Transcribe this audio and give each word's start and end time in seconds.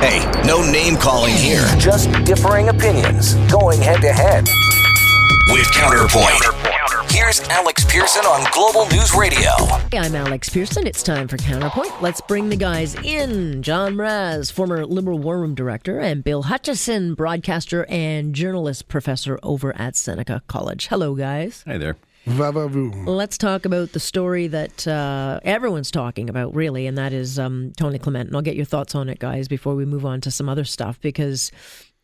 Hey, 0.00 0.30
no 0.46 0.60
name 0.70 0.96
calling 0.96 1.34
here. 1.34 1.64
Just 1.78 2.12
differing 2.24 2.68
opinions 2.68 3.34
going 3.50 3.80
head 3.80 4.02
to 4.02 4.12
head. 4.12 4.46
With 5.50 5.70
Counterpoint. 5.72 7.10
Here's 7.10 7.40
Alex 7.48 7.82
Pearson 7.86 8.26
on 8.26 8.46
Global 8.52 8.86
News 8.90 9.14
Radio. 9.14 9.52
Hey, 9.90 9.96
I'm 9.98 10.14
Alex 10.14 10.50
Pearson. 10.50 10.86
It's 10.86 11.02
time 11.02 11.28
for 11.28 11.38
Counterpoint. 11.38 12.02
Let's 12.02 12.20
bring 12.20 12.50
the 12.50 12.56
guys 12.56 12.94
in. 12.96 13.62
John 13.62 13.94
Mraz, 13.94 14.52
former 14.52 14.84
Liberal 14.84 15.18
War 15.18 15.40
Room 15.40 15.54
Director, 15.54 15.98
and 15.98 16.22
Bill 16.22 16.42
Hutchison, 16.42 17.14
broadcaster 17.14 17.86
and 17.88 18.34
journalist 18.34 18.88
professor 18.88 19.38
over 19.42 19.74
at 19.80 19.96
Seneca 19.96 20.42
College. 20.46 20.88
Hello, 20.88 21.14
guys. 21.14 21.64
Hi 21.66 21.78
there. 21.78 21.96
Va-va-voom. 22.26 23.06
Let's 23.06 23.38
talk 23.38 23.64
about 23.64 23.92
the 23.92 24.00
story 24.00 24.48
that 24.48 24.86
uh, 24.86 25.38
everyone's 25.44 25.92
talking 25.92 26.28
about, 26.28 26.54
really, 26.54 26.86
and 26.86 26.98
that 26.98 27.12
is 27.12 27.38
um, 27.38 27.72
Tony 27.76 27.98
Clement. 27.98 28.28
And 28.28 28.36
I'll 28.36 28.42
get 28.42 28.56
your 28.56 28.64
thoughts 28.64 28.94
on 28.96 29.08
it, 29.08 29.20
guys, 29.20 29.46
before 29.46 29.76
we 29.76 29.84
move 29.84 30.04
on 30.04 30.20
to 30.22 30.30
some 30.30 30.48
other 30.48 30.64
stuff, 30.64 31.00
because 31.00 31.52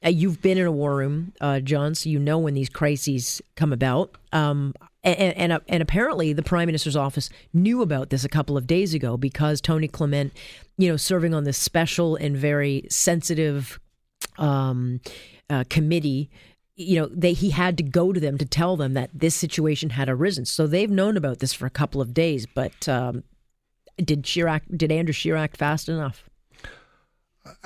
uh, 0.04 0.10
you've 0.10 0.40
been 0.40 0.58
in 0.58 0.66
a 0.66 0.72
war 0.72 0.94
room, 0.96 1.32
uh, 1.40 1.58
John, 1.58 1.96
so 1.96 2.08
you 2.08 2.20
know 2.20 2.38
when 2.38 2.54
these 2.54 2.68
crises 2.68 3.42
come 3.56 3.72
about. 3.72 4.16
Um, 4.32 4.74
and, 5.02 5.52
and, 5.52 5.60
and 5.66 5.82
apparently, 5.82 6.32
the 6.32 6.44
prime 6.44 6.66
minister's 6.66 6.96
office 6.96 7.28
knew 7.52 7.82
about 7.82 8.10
this 8.10 8.24
a 8.24 8.28
couple 8.28 8.56
of 8.56 8.68
days 8.68 8.94
ago 8.94 9.16
because 9.16 9.60
Tony 9.60 9.88
Clement, 9.88 10.32
you 10.78 10.88
know, 10.88 10.96
serving 10.96 11.34
on 11.34 11.42
this 11.42 11.58
special 11.58 12.14
and 12.14 12.36
very 12.36 12.86
sensitive 12.88 13.80
um, 14.38 15.00
uh, 15.50 15.64
committee 15.68 16.30
you 16.76 17.00
know 17.00 17.06
they 17.06 17.32
he 17.32 17.50
had 17.50 17.76
to 17.76 17.82
go 17.82 18.12
to 18.12 18.20
them 18.20 18.38
to 18.38 18.44
tell 18.44 18.76
them 18.76 18.94
that 18.94 19.10
this 19.12 19.34
situation 19.34 19.90
had 19.90 20.08
arisen 20.08 20.44
so 20.44 20.66
they've 20.66 20.90
known 20.90 21.16
about 21.16 21.38
this 21.38 21.52
for 21.52 21.66
a 21.66 21.70
couple 21.70 22.00
of 22.00 22.14
days 22.14 22.46
but 22.46 22.88
um, 22.88 23.24
did 23.96 24.22
Chirac 24.22 24.62
did 24.76 24.90
Andrew 24.90 25.12
Scheer 25.12 25.36
act 25.36 25.56
fast 25.56 25.88
enough 25.88 26.24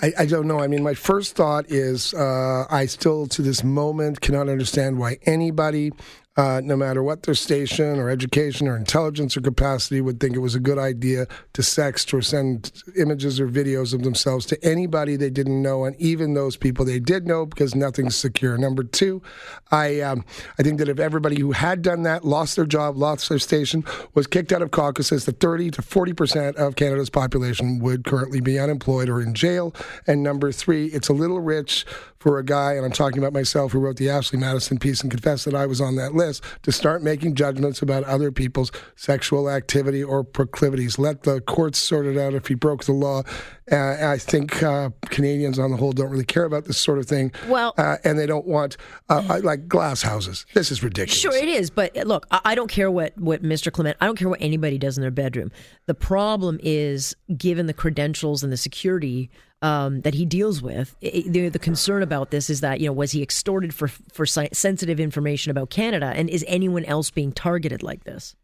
I, 0.01 0.13
I 0.21 0.27
don't 0.27 0.47
know. 0.47 0.61
I 0.61 0.69
mean, 0.69 0.83
my 0.83 0.95
first 0.95 1.37
thought 1.37 1.71
is 1.71 2.15
uh, 2.15 2.65
I 2.71 2.87
still, 2.87 3.27
to 3.29 3.43
this 3.43 3.63
moment, 3.63 4.21
cannot 4.21 4.49
understand 4.49 4.99
why 4.99 5.19
anybody, 5.27 5.93
uh, 6.37 6.61
no 6.63 6.77
matter 6.77 7.03
what 7.03 7.23
their 7.23 7.35
station 7.35 7.99
or 7.99 8.11
education 8.11 8.69
or 8.69 8.77
intelligence 8.77 9.37
or 9.37 9.41
capacity, 9.41 10.01
would 10.01 10.21
think 10.21 10.37
it 10.37 10.41
was 10.41 10.55
a 10.55 10.61
good 10.61 10.79
idea 10.79 11.27
to 11.55 11.63
sext 11.63 12.13
or 12.13 12.21
send 12.21 12.83
images 12.97 13.41
or 13.41 13.49
videos 13.49 13.95
of 13.95 14.03
themselves 14.03 14.45
to 14.47 14.63
anybody 14.65 15.17
they 15.17 15.31
didn't 15.31 15.63
know, 15.63 15.85
and 15.85 15.97
even 15.97 16.35
those 16.35 16.57
people 16.57 16.85
they 16.85 16.99
did 16.99 17.27
know, 17.27 17.47
because 17.47 17.75
nothing's 17.75 18.17
secure. 18.17 18.59
Number 18.59 18.85
two, 18.85 19.23
I 19.71 20.01
um, 20.01 20.25
I 20.59 20.63
think 20.63 20.79
that 20.79 20.89
if 20.89 20.99
everybody 20.99 21.41
who 21.41 21.53
had 21.53 21.81
done 21.81 22.03
that 22.03 22.25
lost 22.25 22.57
their 22.57 22.67
job, 22.67 22.97
lost 22.97 23.29
their 23.29 23.39
station, 23.39 23.85
was 24.15 24.27
kicked 24.27 24.53
out 24.53 24.63
of 24.63 24.71
caucuses, 24.71 25.25
the 25.25 25.33
30 25.33 25.71
to 25.73 25.83
40 25.83 26.13
percent 26.13 26.57
of 26.57 26.77
Canada's 26.77 27.11
population 27.11 27.79
would 27.79 28.05
currently 28.05 28.41
be 28.41 28.59
unemployed 28.59 29.09
or 29.09 29.23
in 29.23 29.35
jail. 29.35 29.75
And 30.07 30.23
number 30.23 30.53
three, 30.53 30.87
it's 30.87 31.09
a 31.09 31.15
little 31.15 31.41
rich 31.41 31.87
for 32.19 32.39
a 32.39 32.45
guy, 32.45 32.73
and 32.73 32.85
I'm 32.85 32.93
talking 32.93 33.19
about 33.19 33.33
myself, 33.33 33.73
who 33.73 33.79
wrote 33.79 33.97
the 33.97 34.11
Ashley 34.11 34.39
Madison 34.39 34.79
piece 34.79 35.03
and 35.03 35.11
confessed 35.11 35.45
that 35.45 35.55
I 35.55 35.67
was 35.67 35.81
on 35.81 35.97
that 35.97 36.15
list, 36.15 36.43
to 36.63 36.73
start 36.73 37.03
making 37.03 37.35
judgments 37.35 37.83
about 37.83 38.05
other 38.05 38.33
people's 38.33 38.73
sexual 38.97 39.51
activity 39.51 40.03
or 40.03 40.25
proclivities. 40.25 40.99
Let 40.99 41.23
the 41.23 41.41
courts 41.43 41.79
sort 41.79 42.07
it 42.07 42.19
out 42.19 42.35
if 42.35 42.49
he 42.49 42.55
broke 42.55 42.85
the 42.85 42.93
law. 42.93 43.23
Uh, 43.71 43.97
I 44.01 44.19
think 44.19 44.63
uh, 44.63 44.91
Canadians 45.03 45.59
on 45.59 45.71
the 45.71 45.77
whole 45.77 45.93
don't 45.93 46.11
really 46.11 46.25
care 46.25 46.45
about 46.45 46.65
this 46.65 46.79
sort 46.79 46.99
of 46.99 47.07
thing. 47.07 47.33
Well- 47.49 47.75
uh, 47.79 47.97
and 48.05 48.19
they 48.19 48.27
don't 48.27 48.47
want 48.47 48.77
uh, 49.09 49.41
like 49.43 49.69
glass 49.69 50.03
houses. 50.03 50.47
This 50.55 50.71
is 50.71 50.83
ridiculous. 50.83 51.21
Sure, 51.21 51.35
it 51.35 51.49
is. 51.49 51.71
But 51.71 51.97
uh, 51.97 52.03
look, 52.03 52.27
I 52.31 52.41
I 52.45 52.55
don't 52.55 52.69
care 52.71 52.91
what, 52.91 53.17
what 53.19 53.43
Mr. 53.43 53.71
Clement, 53.71 53.99
I 54.01 54.07
don't 54.07 54.17
care 54.17 54.31
what 54.31 54.41
anybody 54.41 54.79
does 54.79 54.97
in 54.97 55.03
their 55.03 55.11
bedroom. 55.11 55.53
The 55.85 55.95
problem 55.95 56.59
is, 56.63 57.15
given 57.37 57.67
the 57.67 57.75
credentials 57.75 58.43
and 58.43 58.51
the 58.51 58.57
security 58.57 59.31
um, 59.63 60.03
that 60.03 60.15
he 60.15 60.25
deals 60.25 60.63
with, 60.63 60.97
it, 61.01 61.33
the, 61.33 61.49
the 61.49 61.59
concern 61.59 62.03
about 62.03 62.31
this 62.31 62.51
is 62.51 62.61
that, 62.61 62.81
you 62.81 62.87
know, 62.87 62.93
was 62.93 63.13
he 63.13 63.23
extorted 63.23 63.75
for, 63.75 63.89
for 63.89 64.27
sensitive 64.27 65.01
information 65.01 65.51
about 65.51 65.71
Canada? 65.71 66.13
And 66.15 66.29
is 66.29 66.45
anyone 66.47 66.85
else 66.85 67.11
being 67.11 67.33
targeted 67.33 67.83
like 67.83 68.05
this? 68.05 68.37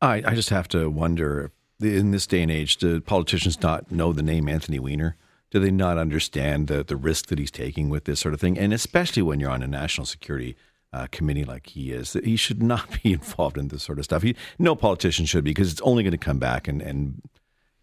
I, 0.00 0.22
I 0.24 0.34
just 0.34 0.50
have 0.50 0.68
to 0.68 0.88
wonder 0.88 1.52
in 1.80 2.10
this 2.10 2.26
day 2.26 2.42
and 2.42 2.50
age, 2.50 2.76
do 2.78 3.00
politicians 3.00 3.60
not 3.60 3.90
know 3.90 4.12
the 4.12 4.22
name 4.22 4.48
Anthony 4.48 4.78
Weiner? 4.78 5.16
Do 5.50 5.60
they 5.60 5.70
not 5.70 5.98
understand 5.98 6.68
the, 6.68 6.82
the 6.82 6.96
risk 6.96 7.26
that 7.26 7.38
he's 7.38 7.50
taking 7.50 7.88
with 7.88 8.04
this 8.04 8.20
sort 8.20 8.34
of 8.34 8.40
thing? 8.40 8.58
And 8.58 8.72
especially 8.72 9.22
when 9.22 9.40
you're 9.40 9.50
on 9.50 9.62
a 9.62 9.66
national 9.66 10.06
security 10.06 10.56
uh, 10.92 11.06
committee 11.10 11.44
like 11.44 11.68
he 11.68 11.92
is, 11.92 12.12
that 12.12 12.24
he 12.24 12.36
should 12.36 12.62
not 12.62 12.88
be 13.02 13.12
involved 13.12 13.58
in 13.58 13.68
this 13.68 13.82
sort 13.82 13.98
of 13.98 14.04
stuff. 14.04 14.22
He, 14.22 14.36
no 14.58 14.74
politician 14.74 15.26
should 15.26 15.44
be 15.44 15.50
because 15.50 15.72
it's 15.72 15.82
only 15.82 16.02
going 16.02 16.12
to 16.12 16.18
come 16.18 16.38
back 16.38 16.66
and, 16.68 16.80
and 16.80 17.20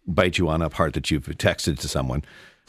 bite 0.06 0.38
you 0.38 0.48
on 0.48 0.62
a 0.62 0.70
part 0.70 0.94
that 0.94 1.10
you've 1.10 1.24
texted 1.24 1.78
to 1.78 1.88
someone. 1.88 2.22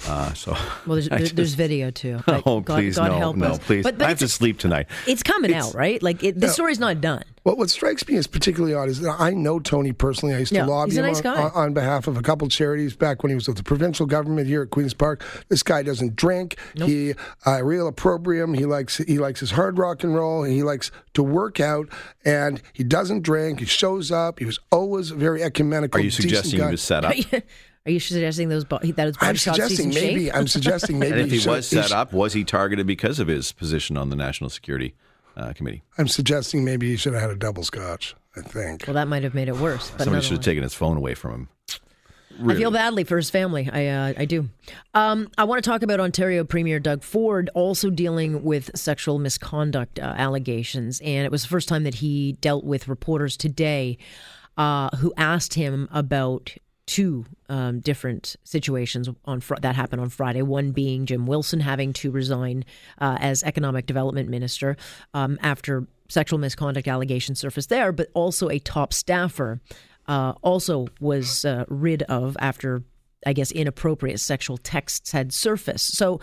Uh, 0.07 0.33
so 0.33 0.51
Well, 0.85 0.95
there's, 0.95 1.09
I 1.11 1.17
there's, 1.17 1.33
there's 1.33 1.53
video 1.53 1.91
too. 1.91 2.19
Oh, 2.27 2.59
God, 2.59 2.75
please, 2.75 2.95
God 2.97 3.11
no, 3.11 3.17
help 3.17 3.35
no, 3.37 3.47
us. 3.47 3.59
please. 3.59 3.83
But, 3.83 3.97
but 3.97 4.05
I 4.05 4.09
have 4.09 4.19
to 4.19 4.27
sleep 4.27 4.59
tonight. 4.59 4.87
it's 5.07 5.23
coming 5.23 5.53
out, 5.53 5.73
right? 5.73 6.01
Like 6.03 6.23
it, 6.23 6.39
the 6.39 6.49
story's 6.49 6.79
not 6.79 7.01
done. 7.01 7.23
What 7.43 7.57
what 7.57 7.69
strikes 7.69 8.07
me 8.07 8.15
as 8.15 8.25
particularly 8.25 8.73
odd 8.73 8.89
is 8.89 9.01
that 9.01 9.15
I 9.19 9.31
know 9.31 9.59
Tony 9.59 9.93
personally. 9.93 10.33
I 10.33 10.39
used 10.39 10.49
to 10.51 10.57
Yeah, 10.57 10.65
lobby 10.65 10.91
he's 10.91 10.97
a 10.97 11.07
him 11.07 11.15
on, 11.27 11.37
on, 11.37 11.51
on 11.51 11.73
behalf 11.73 12.07
of 12.07 12.17
a 12.17 12.21
couple 12.23 12.47
charities 12.47 12.95
back 12.95 13.21
when 13.21 13.29
he 13.29 13.35
was 13.35 13.47
with 13.47 13.57
the 13.57 13.63
provincial 13.63 14.07
government 14.07 14.47
here 14.47 14.63
at 14.63 14.71
Queens 14.71 14.95
Park. 14.95 15.23
This 15.49 15.61
guy 15.61 15.83
doesn't 15.83 16.15
drink. 16.15 16.57
He 16.75 17.13
uh, 17.45 17.63
real 17.63 17.87
opprobrium. 17.87 18.55
He 18.55 18.65
likes 18.65 18.97
he 18.97 19.19
likes 19.19 19.39
his 19.39 19.51
hard 19.51 19.77
rock 19.77 20.03
and 20.03 20.15
roll. 20.15 20.43
He 20.43 20.63
likes 20.63 20.91
to 21.13 21.21
work 21.23 21.59
out, 21.59 21.87
and 22.23 22.61
he 22.73 22.83
doesn't 22.83 23.21
drink. 23.21 23.59
He 23.59 23.65
shows 23.65 24.11
up. 24.11 24.39
He 24.39 24.45
was 24.45 24.59
always 24.71 25.11
very 25.11 25.43
ecumenical. 25.43 26.01
Are 26.01 26.03
you 26.03 26.11
suggesting 26.11 26.59
guy. 26.59 26.65
he 26.65 26.71
was 26.71 26.81
set 26.81 27.05
up? 27.05 27.13
Are 27.85 27.91
you 27.91 27.99
suggesting 27.99 28.49
those 28.49 28.63
bo- 28.65 28.79
that 28.79 29.05
his 29.07 29.17
body 29.17 29.29
I'm 29.29 29.35
shots 29.35 29.57
suggesting 29.57 29.89
in 29.89 29.95
maybe. 29.95 30.25
shape? 30.25 30.35
I'm 30.35 30.47
suggesting 30.47 30.97
maybe. 30.99 31.11
And 31.13 31.21
if 31.21 31.31
he 31.31 31.39
should- 31.39 31.49
was 31.51 31.67
set 31.67 31.85
should- 31.85 31.91
up, 31.93 32.13
was 32.13 32.33
he 32.33 32.43
targeted 32.43 32.87
because 32.87 33.19
of 33.19 33.27
his 33.27 33.51
position 33.51 33.95
on 33.97 34.09
the 34.09 34.15
National 34.15 34.49
Security 34.49 34.95
uh, 35.37 35.53
Committee? 35.53 35.83
I'm 35.97 36.07
suggesting 36.07 36.63
maybe 36.65 36.89
he 36.89 36.97
should 36.97 37.13
have 37.13 37.21
had 37.21 37.31
a 37.31 37.35
double 37.35 37.63
scotch. 37.63 38.15
I 38.37 38.41
think. 38.41 38.83
Well, 38.85 38.95
that 38.95 39.07
might 39.07 39.23
have 39.23 39.33
made 39.33 39.47
it 39.47 39.55
worse. 39.55 39.91
But 39.91 40.03
Somebody 40.03 40.23
should 40.25 40.33
have 40.37 40.43
taken 40.43 40.61
his 40.63 40.73
phone 40.73 40.97
away 40.97 41.13
from 41.13 41.31
him. 41.31 41.49
I 42.49 42.55
feel 42.55 42.69
badly 42.69 43.05
for 43.05 43.15
his 43.15 43.29
family. 43.29 43.69
I 43.71 43.87
uh, 43.87 44.13
I 44.17 44.25
do. 44.25 44.49
Um, 44.93 45.29
I 45.37 45.45
want 45.45 45.63
to 45.63 45.69
talk 45.69 45.83
about 45.83 46.01
Ontario 46.01 46.43
Premier 46.43 46.81
Doug 46.81 47.01
Ford 47.01 47.49
also 47.53 47.89
dealing 47.89 48.43
with 48.43 48.71
sexual 48.75 49.19
misconduct 49.19 49.99
uh, 49.99 50.15
allegations, 50.17 50.99
and 50.99 51.23
it 51.25 51.31
was 51.31 51.43
the 51.43 51.47
first 51.47 51.69
time 51.69 51.83
that 51.85 51.95
he 51.95 52.33
dealt 52.41 52.65
with 52.65 52.89
reporters 52.89 53.37
today 53.37 53.97
uh, 54.57 54.89
who 54.97 55.13
asked 55.15 55.53
him 55.53 55.87
about 55.93 56.53
two 56.85 57.25
um, 57.49 57.79
different 57.79 58.35
situations 58.43 59.09
on 59.25 59.39
fr- 59.39 59.55
that 59.61 59.75
happened 59.75 60.01
on 60.01 60.09
Friday. 60.09 60.41
One 60.41 60.71
being 60.71 61.05
Jim 61.05 61.25
Wilson 61.25 61.59
having 61.59 61.93
to 61.93 62.11
resign 62.11 62.65
uh, 62.99 63.17
as 63.19 63.43
economic 63.43 63.85
development 63.85 64.29
minister 64.29 64.77
um, 65.13 65.39
after 65.41 65.87
sexual 66.09 66.37
misconduct 66.39 66.87
allegations 66.87 67.39
surfaced 67.39 67.69
there, 67.69 67.91
but 67.91 68.09
also 68.13 68.49
a 68.49 68.59
top 68.59 68.93
staffer 68.93 69.59
uh, 70.07 70.33
also 70.43 70.87
was 70.99 71.45
uh, 71.45 71.65
rid 71.67 72.03
of 72.03 72.37
after. 72.39 72.83
I 73.27 73.33
guess 73.33 73.51
inappropriate 73.51 74.19
sexual 74.19 74.57
texts 74.59 75.11
had 75.11 75.33
surfaced. 75.33 75.97
So, 75.97 76.19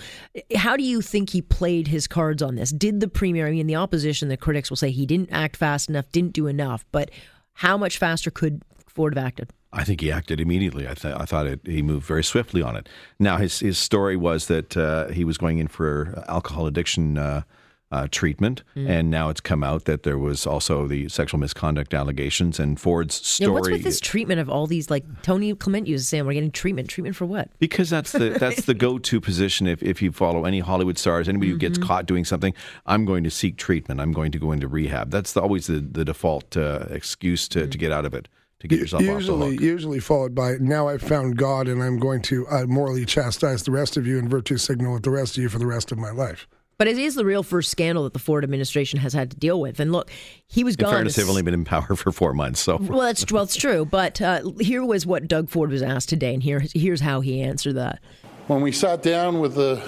how 0.54 0.76
do 0.76 0.84
you 0.84 1.00
think 1.00 1.30
he 1.30 1.42
played 1.42 1.88
his 1.88 2.06
cards 2.06 2.42
on 2.42 2.54
this? 2.54 2.70
Did 2.70 3.00
the 3.00 3.08
premier, 3.08 3.48
I 3.48 3.50
mean, 3.50 3.66
the 3.66 3.74
opposition, 3.74 4.28
the 4.28 4.36
critics 4.36 4.70
will 4.70 4.76
say 4.76 4.92
he 4.92 5.04
didn't 5.04 5.30
act 5.32 5.56
fast 5.56 5.88
enough, 5.88 6.12
didn't 6.12 6.32
do 6.32 6.46
enough, 6.46 6.84
but 6.92 7.10
how 7.54 7.76
much 7.76 7.98
faster 7.98 8.30
could 8.30 8.62
Ford 8.86 9.16
have 9.16 9.24
acted? 9.24 9.50
I 9.72 9.84
think 9.84 10.00
he 10.00 10.12
acted 10.12 10.40
immediately. 10.40 10.86
I, 10.86 10.94
th- 10.94 11.14
I 11.14 11.24
thought 11.24 11.46
it, 11.46 11.60
he 11.64 11.80
moved 11.82 12.06
very 12.06 12.22
swiftly 12.24 12.60
on 12.62 12.76
it. 12.76 12.88
Now, 13.18 13.38
his, 13.38 13.60
his 13.60 13.78
story 13.78 14.16
was 14.16 14.46
that 14.48 14.76
uh, 14.76 15.08
he 15.08 15.24
was 15.24 15.38
going 15.38 15.58
in 15.58 15.68
for 15.68 16.22
alcohol 16.28 16.66
addiction 16.66 17.16
uh, 17.16 17.42
uh, 17.90 18.08
treatment, 18.10 18.62
and 18.74 19.10
now 19.10 19.28
it's 19.28 19.40
come 19.40 19.62
out 19.62 19.84
that 19.84 20.02
there 20.02 20.16
was 20.16 20.46
also 20.46 20.86
the 20.86 21.08
sexual 21.10 21.38
misconduct 21.38 21.92
allegations. 21.92 22.58
And 22.58 22.80
Ford's 22.80 23.18
Yeah, 23.38 23.46
story, 23.46 23.52
what's 23.60 23.68
with 23.70 23.82
this 23.84 24.00
treatment 24.00 24.40
of 24.40 24.48
all 24.48 24.66
these? 24.66 24.90
Like 24.90 25.04
Tony 25.22 25.54
Clement 25.54 25.86
uses 25.86 26.08
saying, 26.08 26.24
we're 26.24 26.32
getting 26.32 26.50
treatment. 26.50 26.88
Treatment 26.88 27.14
for 27.16 27.26
what? 27.26 27.50
because 27.58 27.90
that's 27.90 28.12
the 28.12 28.30
that's 28.30 28.64
the 28.64 28.72
go 28.74 28.98
to 28.98 29.20
position. 29.20 29.66
If 29.66 29.82
if 29.82 30.00
you 30.00 30.10
follow 30.10 30.46
any 30.46 30.60
Hollywood 30.60 30.96
stars, 30.96 31.28
anybody 31.28 31.50
who 31.50 31.58
gets 31.58 31.76
caught 31.78 32.06
doing 32.06 32.24
something, 32.24 32.54
I'm 32.86 33.04
going 33.04 33.24
to 33.24 33.30
seek 33.30 33.58
treatment. 33.58 34.00
I'm 34.00 34.12
going 34.12 34.32
to 34.32 34.38
go 34.38 34.52
into 34.52 34.68
rehab. 34.68 35.10
That's 35.10 35.34
the, 35.34 35.42
always 35.42 35.66
the 35.66 35.80
the 35.80 36.04
default 36.04 36.56
uh, 36.56 36.86
excuse 36.90 37.46
to, 37.48 37.66
to 37.66 37.76
get 37.78 37.92
out 37.92 38.06
of 38.06 38.14
it, 38.14 38.26
to 38.62 38.68
get 38.68 38.78
yourself 38.78 39.02
off 39.02 39.06
the 39.06 39.12
usually, 39.12 39.50
hook. 39.56 39.60
usually 39.60 39.98
followed 40.00 40.34
by 40.36 40.54
now 40.60 40.86
I've 40.88 41.02
found 41.02 41.36
God 41.36 41.66
and 41.66 41.82
I'm 41.82 41.98
going 41.98 42.22
to 42.22 42.46
uh, 42.46 42.64
morally 42.66 43.04
chastise 43.04 43.64
the 43.64 43.72
rest 43.72 43.96
of 43.96 44.06
you 44.06 44.18
and 44.20 44.30
virtue 44.30 44.56
signal 44.56 44.94
with 44.94 45.02
the 45.02 45.10
rest 45.10 45.36
of 45.36 45.42
you 45.42 45.48
for 45.48 45.58
the 45.58 45.66
rest 45.66 45.90
of 45.90 45.98
my 45.98 46.10
life. 46.12 46.46
But 46.78 46.86
it 46.86 46.96
is 46.96 47.16
the 47.16 47.24
real 47.24 47.42
first 47.42 47.70
scandal 47.72 48.04
that 48.04 48.12
the 48.12 48.20
Ford 48.20 48.44
administration 48.44 49.00
has 49.00 49.12
had 49.12 49.32
to 49.32 49.36
deal 49.36 49.60
with. 49.60 49.80
And 49.80 49.90
look, 49.90 50.10
he 50.46 50.62
was 50.62 50.76
In 50.76 50.82
gone. 50.84 50.94
fairness, 50.94 51.16
they've 51.16 51.28
only 51.28 51.42
been 51.42 51.54
in 51.54 51.64
power 51.64 51.96
for 51.96 52.12
four 52.12 52.34
months, 52.34 52.60
so 52.60 52.76
Well, 52.76 53.00
that's 53.00 53.30
well, 53.32 53.42
it's 53.42 53.56
true. 53.56 53.84
But 53.84 54.20
uh, 54.22 54.50
here 54.60 54.84
was 54.84 55.04
what 55.06 55.26
Doug 55.26 55.48
Ford 55.48 55.70
was 55.70 55.82
asked 55.82 56.08
today, 56.08 56.32
and 56.32 56.42
here 56.42 56.62
here's 56.72 57.00
how 57.00 57.20
he 57.20 57.40
answered 57.42 57.74
that. 57.74 58.00
When 58.46 58.60
we 58.62 58.70
sat 58.70 59.02
down 59.02 59.40
with 59.40 59.54
the 59.56 59.82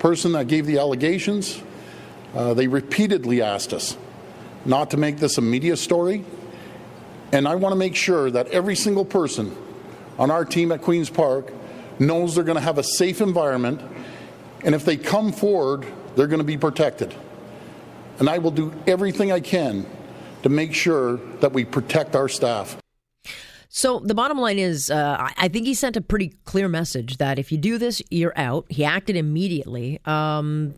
person 0.00 0.32
that 0.32 0.48
gave 0.48 0.66
the 0.66 0.78
allegations, 0.78 1.62
uh, 2.34 2.54
they 2.54 2.66
repeatedly 2.66 3.40
asked 3.40 3.72
us 3.72 3.96
not 4.64 4.90
to 4.90 4.96
make 4.96 5.18
this 5.18 5.38
a 5.38 5.40
media 5.42 5.76
story. 5.76 6.24
And 7.36 7.46
I 7.46 7.54
want 7.54 7.72
to 7.72 7.76
make 7.76 7.94
sure 7.94 8.30
that 8.30 8.48
every 8.48 8.74
single 8.74 9.04
person 9.04 9.54
on 10.18 10.30
our 10.30 10.42
team 10.42 10.72
at 10.72 10.80
Queen's 10.80 11.10
Park 11.10 11.52
knows 11.98 12.34
they're 12.34 12.44
going 12.44 12.56
to 12.56 12.62
have 12.62 12.78
a 12.78 12.82
safe 12.82 13.20
environment, 13.20 13.82
and 14.64 14.74
if 14.74 14.86
they 14.86 14.96
come 14.96 15.32
forward, 15.32 15.86
they're 16.16 16.28
going 16.28 16.40
to 16.40 16.44
be 16.44 16.56
protected. 16.56 17.14
And 18.20 18.30
I 18.30 18.38
will 18.38 18.52
do 18.52 18.72
everything 18.86 19.32
I 19.32 19.40
can 19.40 19.84
to 20.44 20.48
make 20.48 20.72
sure 20.72 21.18
that 21.40 21.52
we 21.52 21.66
protect 21.66 22.16
our 22.16 22.26
staff. 22.26 22.78
So 23.68 24.00
the 24.00 24.14
bottom 24.14 24.38
line 24.38 24.58
is, 24.58 24.90
uh, 24.90 25.28
I- 25.36 25.48
think 25.48 25.66
he 25.66 25.74
sent 25.74 25.98
a 25.98 26.00
pretty 26.00 26.32
clear 26.46 26.68
message 26.68 27.18
that 27.18 27.38
if 27.38 27.52
you 27.52 27.58
do 27.58 27.76
this, 27.76 28.00
you're 28.10 28.32
out. 28.34 28.64
He 28.70 28.82
acted 28.82 29.14
immediately. 29.14 30.00
Um, 30.06 30.72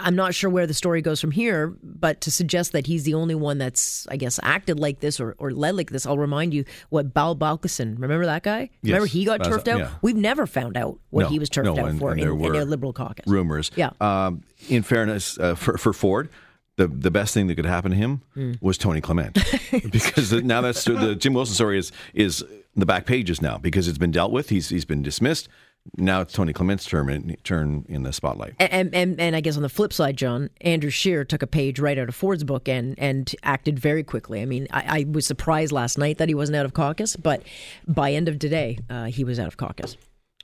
I'm 0.00 0.14
not 0.16 0.34
sure 0.34 0.50
where 0.50 0.66
the 0.66 0.74
story 0.74 1.00
goes 1.02 1.20
from 1.20 1.30
here, 1.30 1.74
but 1.82 2.20
to 2.22 2.30
suggest 2.30 2.72
that 2.72 2.86
he's 2.86 3.04
the 3.04 3.14
only 3.14 3.34
one 3.34 3.58
that's, 3.58 4.06
I 4.10 4.16
guess, 4.16 4.38
acted 4.42 4.78
like 4.80 5.00
this 5.00 5.20
or, 5.20 5.34
or 5.38 5.52
led 5.52 5.76
like 5.76 5.90
this, 5.90 6.06
I'll 6.06 6.18
remind 6.18 6.52
you 6.54 6.64
what 6.88 7.14
Bal 7.14 7.36
Balkissoon, 7.36 7.98
remember 8.00 8.26
that 8.26 8.42
guy? 8.42 8.70
Remember 8.82 9.06
he 9.06 9.24
got 9.24 9.42
turfed 9.44 9.68
out? 9.68 9.78
yeah. 9.78 9.90
We've 10.02 10.16
never 10.16 10.46
found 10.46 10.76
out 10.76 10.98
what 11.10 11.22
No, 11.24 11.28
he 11.28 11.38
was 11.38 11.48
turfed 11.48 11.66
no, 11.66 11.78
out 11.78 11.88
and- 11.90 11.98
for 11.98 12.12
and 12.12 12.20
in, 12.20 12.28
in 12.44 12.56
a 12.56 12.64
Liberal 12.64 12.92
caucus. 12.92 13.26
rumors. 13.26 13.70
Yeah. 13.76 13.90
Um, 14.00 14.42
in 14.68 14.82
fairness, 14.82 15.38
uh, 15.38 15.54
for, 15.54 15.78
for 15.78 15.92
Ford, 15.92 16.28
the 16.76 16.88
the 16.88 17.10
best 17.10 17.34
thing 17.34 17.48
that 17.48 17.54
could 17.56 17.66
happen 17.66 17.90
to 17.90 17.96
him 17.96 18.22
Hmm. 18.32 18.52
was 18.62 18.78
Tony 18.78 19.02
Clement, 19.02 19.38
because 19.90 20.32
now 20.32 20.62
that's 20.62 20.84
the 20.84 21.14
Jim 21.14 21.34
Wilson 21.34 21.54
story 21.54 21.78
is 21.78 21.92
is 22.14 22.42
the 22.74 22.86
back 22.86 23.04
pages 23.04 23.42
now 23.42 23.58
because 23.58 23.88
it's 23.88 23.98
been 23.98 24.10
dealt 24.10 24.32
with. 24.32 24.48
He's 24.48 24.70
he's 24.70 24.86
been 24.86 25.02
dismissed. 25.02 25.48
Now 25.96 26.20
it's 26.20 26.32
Tony 26.32 26.52
Clement's 26.52 26.84
turn 26.84 27.10
in, 27.10 27.36
turn 27.44 27.84
in 27.88 28.02
the 28.02 28.12
spotlight. 28.12 28.54
And, 28.58 28.94
and 28.94 29.20
and 29.20 29.36
I 29.36 29.40
guess 29.40 29.56
on 29.56 29.62
the 29.62 29.68
flip 29.68 29.92
side, 29.92 30.16
John 30.16 30.48
Andrew 30.60 30.90
Scheer 30.90 31.24
took 31.24 31.42
a 31.42 31.46
page 31.46 31.78
right 31.78 31.98
out 31.98 32.08
of 32.08 32.14
Ford's 32.14 32.44
book 32.44 32.68
and 32.68 32.94
and 32.98 33.34
acted 33.42 33.78
very 33.78 34.02
quickly. 34.02 34.40
I 34.40 34.46
mean, 34.46 34.68
I, 34.70 35.00
I 35.00 35.06
was 35.10 35.26
surprised 35.26 35.72
last 35.72 35.98
night 35.98 36.18
that 36.18 36.28
he 36.28 36.34
wasn't 36.34 36.56
out 36.56 36.64
of 36.64 36.72
caucus, 36.72 37.16
but 37.16 37.42
by 37.86 38.12
end 38.12 38.28
of 38.28 38.38
today, 38.38 38.78
uh, 38.88 39.04
he 39.06 39.24
was 39.24 39.38
out 39.38 39.48
of 39.48 39.56
caucus. 39.56 39.96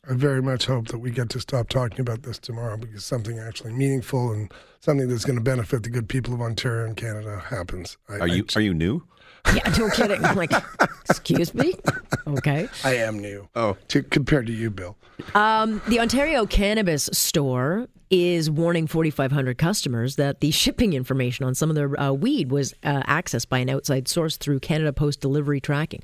I 0.08 0.14
very 0.14 0.40
much 0.40 0.67
hope 0.67 0.88
that 0.88 0.99
we 0.99 1.11
get 1.11 1.29
to 1.31 1.41
stop 1.41 1.69
talking 1.69 2.00
about 2.00 2.23
this 2.23 2.38
tomorrow 2.38 2.76
because 2.76 3.05
something 3.05 3.38
actually 3.38 3.73
meaningful 3.73 4.32
and 4.32 4.52
something 4.81 5.06
that's 5.06 5.25
going 5.25 5.37
to 5.38 5.44
benefit 5.44 5.82
the 5.82 5.91
good 5.91 6.08
people 6.08 6.32
of 6.32 6.41
Ontario 6.41 6.87
and 6.87 6.96
Canada 6.96 7.43
happens. 7.46 7.99
I, 8.08 8.19
Are 8.19 8.29
you 8.29 8.44
are 8.56 8.61
you 8.62 8.75
new? 8.75 9.02
Yeah, 9.55 9.73
no 9.79 9.88
kidding. 9.90 10.25
I'm 10.25 10.37
like, 10.37 10.52
excuse 11.08 11.55
me. 11.55 11.75
Okay. 12.26 12.69
I, 12.85 12.90
I 12.90 12.94
am 12.96 13.19
new. 13.19 13.49
Oh, 13.55 13.76
to, 13.88 14.02
compared 14.02 14.46
to 14.46 14.52
you, 14.52 14.70
Bill. 14.70 14.96
The 15.35 15.99
Ontario 16.00 16.46
Cannabis 16.46 17.08
Store 17.12 17.88
is 18.11 18.50
warning 18.50 18.87
4,500 18.87 19.58
customers 19.58 20.17
that 20.17 20.40
the 20.40 20.50
shipping 20.50 20.93
information 20.93 21.44
on 21.44 21.55
some 21.55 21.69
of 21.70 21.76
their 21.76 21.99
uh, 22.00 22.12
weed 22.12 22.50
was 22.50 22.75
uh, 22.82 23.02
accessed 23.02 23.49
by 23.49 23.58
an 23.58 23.69
outside 23.69 24.08
source 24.08 24.37
through 24.37 24.61
Canada 24.61 24.93
Post 24.93 25.20
delivery 25.20 25.61
tracking. 25.61 26.02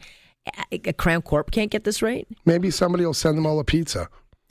A, 0.70 0.80
a 0.88 0.92
Crown 0.92 1.22
Corp 1.22 1.50
can't 1.50 1.70
get 1.70 1.84
this 1.84 2.02
right. 2.02 2.26
Maybe 2.44 2.70
somebody 2.70 3.06
will 3.06 3.14
send 3.14 3.38
them 3.38 3.46
all 3.46 3.58
a 3.58 3.64
pizza. 3.64 4.08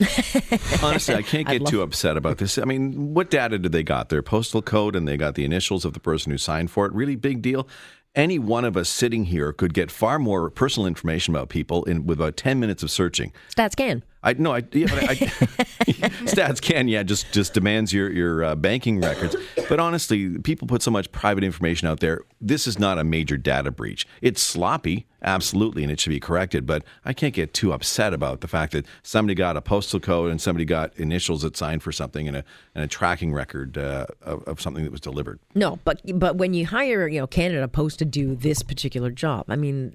Honestly, 0.82 1.14
I 1.14 1.22
can't 1.22 1.46
get 1.46 1.62
love- 1.62 1.70
too 1.70 1.82
upset 1.82 2.16
about 2.16 2.38
this. 2.38 2.58
I 2.58 2.64
mean, 2.64 3.14
what 3.14 3.30
data 3.30 3.58
did 3.58 3.70
they 3.70 3.84
got? 3.84 4.08
Their 4.08 4.22
postal 4.22 4.60
code 4.60 4.96
and 4.96 5.06
they 5.06 5.16
got 5.16 5.36
the 5.36 5.44
initials 5.44 5.84
of 5.84 5.92
the 5.92 6.00
person 6.00 6.32
who 6.32 6.38
signed 6.38 6.72
for 6.72 6.86
it. 6.86 6.92
Really 6.92 7.14
big 7.14 7.42
deal. 7.42 7.68
Any 8.16 8.38
one 8.38 8.64
of 8.64 8.76
us 8.76 8.88
sitting 8.88 9.24
here 9.24 9.52
could 9.52 9.74
get 9.74 9.90
far 9.90 10.20
more 10.20 10.48
personal 10.48 10.86
information 10.86 11.34
about 11.34 11.48
people 11.48 11.82
in 11.84 12.06
with 12.06 12.20
about 12.20 12.36
ten 12.36 12.60
minutes 12.60 12.84
of 12.84 12.92
searching. 12.92 13.32
StatsCan. 13.50 14.02
I 14.24 14.32
no, 14.32 14.54
I, 14.54 14.62
yeah, 14.72 14.86
but 14.88 15.04
I, 15.04 15.14
StatsCan 16.24 16.88
yeah 16.88 17.02
just 17.02 17.30
just 17.30 17.52
demands 17.52 17.92
your 17.92 18.10
your 18.10 18.42
uh, 18.42 18.54
banking 18.54 19.00
records. 19.00 19.36
But 19.68 19.78
honestly, 19.78 20.38
people 20.38 20.66
put 20.66 20.82
so 20.82 20.90
much 20.90 21.12
private 21.12 21.44
information 21.44 21.86
out 21.86 22.00
there. 22.00 22.22
This 22.40 22.66
is 22.66 22.78
not 22.78 22.98
a 22.98 23.04
major 23.04 23.36
data 23.36 23.70
breach. 23.70 24.06
It's 24.22 24.42
sloppy, 24.42 25.06
absolutely, 25.22 25.82
and 25.82 25.92
it 25.92 26.00
should 26.00 26.10
be 26.10 26.20
corrected. 26.20 26.64
But 26.64 26.84
I 27.04 27.12
can't 27.12 27.34
get 27.34 27.52
too 27.52 27.74
upset 27.74 28.14
about 28.14 28.40
the 28.40 28.48
fact 28.48 28.72
that 28.72 28.86
somebody 29.02 29.34
got 29.34 29.58
a 29.58 29.60
postal 29.60 30.00
code 30.00 30.30
and 30.30 30.40
somebody 30.40 30.64
got 30.64 30.96
initials 30.96 31.42
that 31.42 31.54
signed 31.54 31.82
for 31.82 31.92
something 31.92 32.26
and 32.26 32.38
a 32.38 32.44
and 32.74 32.82
a 32.82 32.88
tracking 32.88 33.34
record 33.34 33.76
uh, 33.76 34.06
of, 34.22 34.42
of 34.44 34.60
something 34.60 34.84
that 34.84 34.90
was 34.90 35.02
delivered. 35.02 35.38
No, 35.54 35.78
but 35.84 36.00
but 36.18 36.36
when 36.36 36.54
you 36.54 36.64
hire, 36.64 37.06
you 37.06 37.20
know, 37.20 37.26
Canada 37.26 37.68
Post 37.68 37.98
to 37.98 38.06
do 38.06 38.34
this 38.34 38.62
particular 38.62 39.10
job, 39.10 39.44
I 39.48 39.56
mean, 39.56 39.94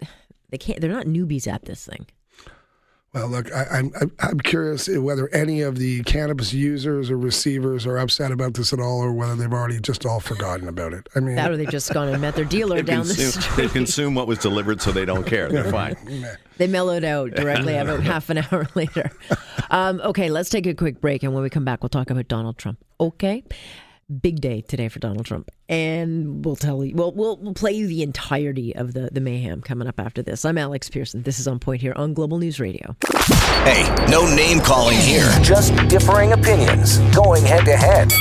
they 0.51 0.59
can't. 0.59 0.79
They're 0.79 0.91
not 0.91 1.07
newbies 1.07 1.51
at 1.51 1.65
this 1.65 1.83
thing. 1.87 2.05
Well, 3.13 3.27
look, 3.27 3.51
I, 3.51 3.65
I'm 3.71 3.91
I'm- 3.99 4.11
I'm 4.19 4.39
curious 4.39 4.87
whether 4.87 5.27
any 5.29 5.61
of 5.61 5.77
the 5.79 6.03
cannabis 6.03 6.53
users 6.53 7.09
or 7.09 7.17
receivers 7.17 7.87
are 7.87 7.97
upset 7.97 8.31
about 8.31 8.53
this 8.53 8.71
at 8.71 8.79
all, 8.79 8.99
or 8.99 9.11
whether 9.11 9.35
they've 9.35 9.51
already 9.51 9.79
just 9.79 10.05
all 10.05 10.19
forgotten 10.19 10.67
about 10.67 10.93
it. 10.93 11.07
I 11.15 11.19
mean, 11.19 11.35
That 11.35 11.49
or 11.49 11.57
they've 11.57 11.69
just 11.71 11.91
gone 11.91 12.07
and 12.09 12.21
met 12.21 12.35
their 12.35 12.45
dealer 12.45 12.75
They 12.81 12.81
down 12.83 13.07
the 13.07 13.13
street. 13.15 13.55
they 13.57 13.67
consume 13.67 14.13
what 14.13 14.27
was 14.27 14.37
delivered, 14.37 14.79
so 14.81 14.91
they 14.91 15.05
don't 15.05 15.25
care. 15.25 15.49
They're 15.49 15.71
fine. 15.71 15.95
They 16.59 16.67
mellowed 16.67 17.05
out 17.05 17.31
directly 17.31 17.77
about 17.77 18.01
half 18.03 18.29
an 18.29 18.39
hour 18.39 18.67
later. 18.75 19.09
Um, 19.69 20.01
okay, 20.01 20.29
let's 20.29 20.49
take 20.49 20.67
a 20.67 20.73
quick 20.73 20.99
break, 20.99 21.23
and 21.23 21.33
when 21.33 21.41
we 21.41 21.49
come 21.49 21.63
back, 21.63 21.81
we'll 21.81 21.87
talk 21.89 22.09
about 22.09 22.27
Donald 22.27 22.57
Trump. 22.57 22.79
Okay, 22.99 23.45
big 24.09 24.41
day 24.41 24.61
today 24.61 24.89
for 24.89 24.99
Donald 24.99 25.25
Trump, 25.25 25.51
and 25.67 26.43
we'll 26.43 26.55
tell 26.55 26.83
you. 26.83 26.95
Well, 26.95 27.11
we'll, 27.11 27.37
we'll 27.37 27.53
play 27.53 27.71
you 27.73 27.87
the 27.87 28.03
entirety 28.03 28.75
of 28.75 28.93
the 28.93 29.09
the 29.11 29.21
mayhem 29.21 29.61
coming 29.61 29.87
up 29.87 29.99
after 29.99 30.21
this. 30.21 30.45
I'm 30.45 30.57
Alex 30.57 30.89
Pearson. 30.89 31.23
This 31.23 31.39
is 31.39 31.47
on 31.47 31.59
point 31.59 31.81
here 31.81 31.93
on 31.95 32.13
Global 32.13 32.39
News 32.39 32.59
Radio. 32.59 32.95
Hey, 33.63 33.83
no 34.09 34.25
name 34.35 34.59
calling 34.61 34.97
here. 34.97 35.29
Just 35.41 35.75
differing 35.87 36.33
opinions 36.33 36.97
going 37.15 37.43
head 37.45 37.65
to 37.65 37.75
head. 37.77 38.11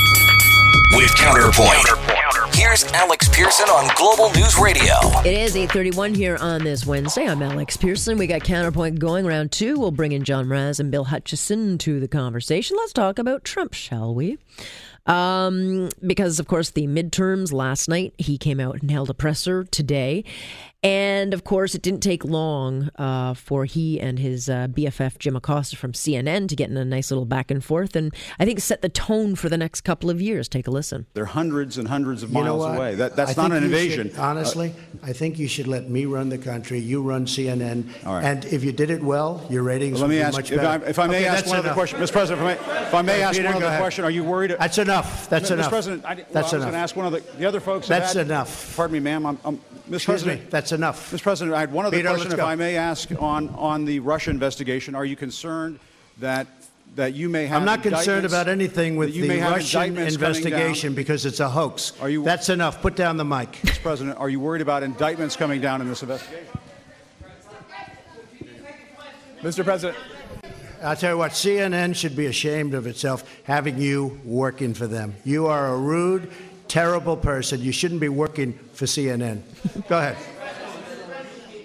With 0.95 1.13
Counterpoint. 1.15 2.19
Here's 2.55 2.83
Alex 2.91 3.29
Pearson 3.29 3.69
on 3.69 3.89
Global 3.95 4.33
News 4.33 4.57
Radio. 4.57 4.93
It 5.23 5.33
is 5.37 5.55
8:31 5.55 6.13
here 6.13 6.37
on 6.37 6.63
this 6.63 6.85
Wednesday. 6.85 7.25
I'm 7.25 7.41
Alex 7.41 7.77
Pearson. 7.77 8.17
We 8.17 8.27
got 8.27 8.43
counterpoint 8.43 8.99
going 8.99 9.25
round 9.25 9.51
two. 9.51 9.79
We'll 9.79 9.91
bring 9.91 10.11
in 10.11 10.23
John 10.23 10.45
Mraz 10.45 10.79
and 10.79 10.91
Bill 10.91 11.05
Hutchison 11.05 11.77
to 11.79 11.99
the 11.99 12.07
conversation. 12.07 12.75
Let's 12.77 12.91
talk 12.91 13.17
about 13.17 13.43
Trump, 13.43 13.73
shall 13.73 14.13
we? 14.13 14.39
Um, 15.05 15.89
because 16.05 16.39
of 16.39 16.47
course 16.47 16.71
the 16.71 16.87
midterms 16.87 17.51
last 17.51 17.87
night, 17.89 18.13
he 18.17 18.37
came 18.37 18.59
out 18.59 18.81
and 18.81 18.91
held 18.91 19.09
a 19.09 19.13
presser 19.13 19.63
today, 19.63 20.23
and 20.81 21.33
of 21.33 21.43
course 21.43 21.75
it 21.75 21.81
didn't 21.81 21.99
take 22.01 22.23
long 22.23 22.89
uh, 22.95 23.33
for 23.33 23.65
he 23.65 23.99
and 23.99 24.17
his 24.19 24.49
uh, 24.49 24.67
BFF 24.69 25.17
Jim 25.19 25.35
Acosta 25.35 25.75
from 25.75 25.91
CNN 25.91 26.47
to 26.47 26.55
get 26.55 26.69
in 26.69 26.77
a 26.77 26.85
nice 26.85 27.11
little 27.11 27.25
back 27.25 27.51
and 27.51 27.63
forth, 27.63 27.95
and 27.95 28.13
I 28.39 28.45
think 28.45 28.59
set 28.61 28.81
the 28.81 28.89
tone 28.89 29.35
for 29.35 29.49
the 29.49 29.57
next 29.57 29.81
couple 29.81 30.09
of 30.09 30.21
years. 30.21 30.47
Take 30.47 30.67
a 30.67 30.71
listen. 30.71 31.05
They're 31.13 31.25
hundreds 31.25 31.77
and 31.77 31.87
hundreds 31.89 32.23
of 32.23 32.29
You 32.29 32.43
know 32.43 32.57
miles 32.57 32.77
away. 32.77 32.95
That, 32.95 33.15
that's 33.15 33.37
I 33.37 33.41
not 33.47 33.57
an 33.57 33.63
invasion. 33.63 34.09
should- 34.11 34.19
honestly, 34.19 34.73
I 35.03 35.11
think 35.13 35.37
you 35.37 35.47
should 35.47 35.67
let 35.67 35.89
me 35.89 36.05
run 36.05 36.29
the 36.29 36.37
country. 36.37 36.79
You 36.79 37.01
run 37.01 37.25
CNN. 37.25 37.89
All 38.05 38.15
right. 38.15 38.23
And 38.23 38.45
if 38.45 38.63
you 38.63 38.71
did 38.71 38.89
it 38.89 39.03
well, 39.03 39.45
your 39.49 39.63
ratings 39.63 40.01
would 40.01 40.09
be 40.09 40.19
much 40.21 40.49
better. 40.49 40.55
Let 40.61 40.81
would 40.81 40.81
me 40.81 40.85
be 40.85 40.85
ask, 40.85 40.85
much 40.85 40.85
if 40.85 40.87
I, 40.87 40.89
if 40.89 40.99
I 40.99 41.07
may 41.07 41.17
Okay, 41.17 41.25
ask 41.27 41.35
that's 41.39 41.49
one 41.49 41.57
other 41.59 41.67
enough. 41.67 41.75
question, 41.75 41.99
Mr. 41.99 42.11
President, 42.13 42.41
if 42.41 42.61
I 42.63 42.71
may, 42.71 42.83
if 42.87 42.93
I 42.93 43.01
may 43.01 43.13
Okay, 43.15 43.21
ask 43.23 43.37
Peter, 43.37 43.43
one 43.49 43.53
go 43.53 43.57
other 43.59 43.67
ahead. 43.67 43.79
question, 43.81 44.05
are 44.05 44.11
you 44.11 44.23
worried? 44.23 44.55
That's 44.57 44.77
enough. 44.77 45.29
That's 45.29 45.49
Mr. 45.49 45.53
enough. 45.55 45.69
President, 45.69 46.05
I, 46.05 46.15
well, 46.15 46.25
That's 46.31 46.35
I 46.35 46.39
was 46.41 46.53
enough. 46.53 46.61
going 46.63 46.73
to 46.73 46.77
ask 46.79 46.95
one 46.95 47.05
of 47.05 47.11
the, 47.13 47.37
the 47.37 47.45
other 47.45 47.59
folks. 47.59 47.87
That's 47.87 48.13
had- 48.13 48.25
enough. 48.27 48.75
Pardon 48.77 48.93
me, 48.93 48.99
ma'am. 48.99 49.25
I'm, 49.25 49.39
I'm, 49.43 49.59
Mr. 49.89 50.05
President, 50.05 50.41
me. 50.43 50.47
That's 50.49 50.71
enough. 50.71 51.11
Mr. 51.11 51.23
President, 51.23 51.55
I 51.55 51.61
had 51.61 51.71
one 51.71 51.85
other 51.85 52.01
question, 52.01 52.31
if. 52.31 52.39
I 52.39 52.55
may 52.55 52.75
ask, 52.75 53.09
on 53.19 53.49
on 53.49 53.85
the 53.85 53.99
Russia 53.99 54.29
investigation. 54.29 54.95
Are 54.95 55.05
you 55.05 55.15
concerned 55.15 55.79
that 56.19 56.47
that 56.95 57.13
you 57.13 57.29
may 57.29 57.47
have? 57.47 57.59
I'm 57.59 57.65
not 57.65 57.81
concerned 57.81 58.25
about 58.25 58.47
anything 58.47 58.95
with 58.97 59.13
the 59.13 59.21
Russian 59.21 59.33
indictments 59.41 59.73
coming 59.73 59.95
down? 59.95 60.31
investigation 60.31 60.93
because 60.93 61.25
it's 61.25 61.39
a 61.39 61.49
hoax. 61.49 61.93
Are 62.01 62.09
you- 62.09 62.23
That's 62.23 62.49
enough. 62.49 62.81
Put 62.81 62.95
down 62.95 63.17
the 63.17 63.25
mic. 63.25 63.51
Mr. 63.63 63.81
President, 63.81 64.17
are 64.17 64.29
you 64.29 64.39
worried 64.39 64.61
about 64.61 64.83
indictments 64.83 65.35
coming 65.35 65.61
down 65.61 65.81
in 65.81 65.87
this 65.87 66.01
investigation? 66.01 66.47
Mr. 69.41 69.63
President, 69.63 69.97
I'll 70.83 70.95
tell 70.97 71.13
you 71.13 71.17
what, 71.17 71.31
CNN 71.31 71.95
should 71.95 72.15
be 72.15 72.25
ashamed 72.25 72.73
of 72.73 72.87
itself 72.87 73.23
having 73.43 73.79
you 73.79 74.19
working 74.25 74.73
for 74.73 74.85
them. 74.85 75.15
You 75.23 75.47
are 75.47 75.73
a 75.73 75.77
rude, 75.77 76.29
terrible 76.69 77.17
person. 77.17 77.59
You 77.61 77.73
shouldn't 77.73 77.99
be 77.99 78.07
working 78.09 78.53
for 78.73 78.85
CNN. 78.85 79.41
Go 79.89 79.97
ahead. 79.97 80.17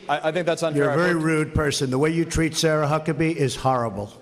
I, 0.08 0.28
I 0.28 0.32
think 0.32 0.46
that's 0.46 0.62
unfair. 0.62 0.84
You're 0.84 0.92
a 0.92 0.96
very 0.96 1.14
rude 1.14 1.54
person. 1.54 1.90
The 1.90 1.98
way 1.98 2.10
you 2.10 2.24
treat 2.24 2.54
Sarah 2.56 2.86
Huckabee 2.86 3.36
is 3.36 3.54
horrible. 3.54 4.12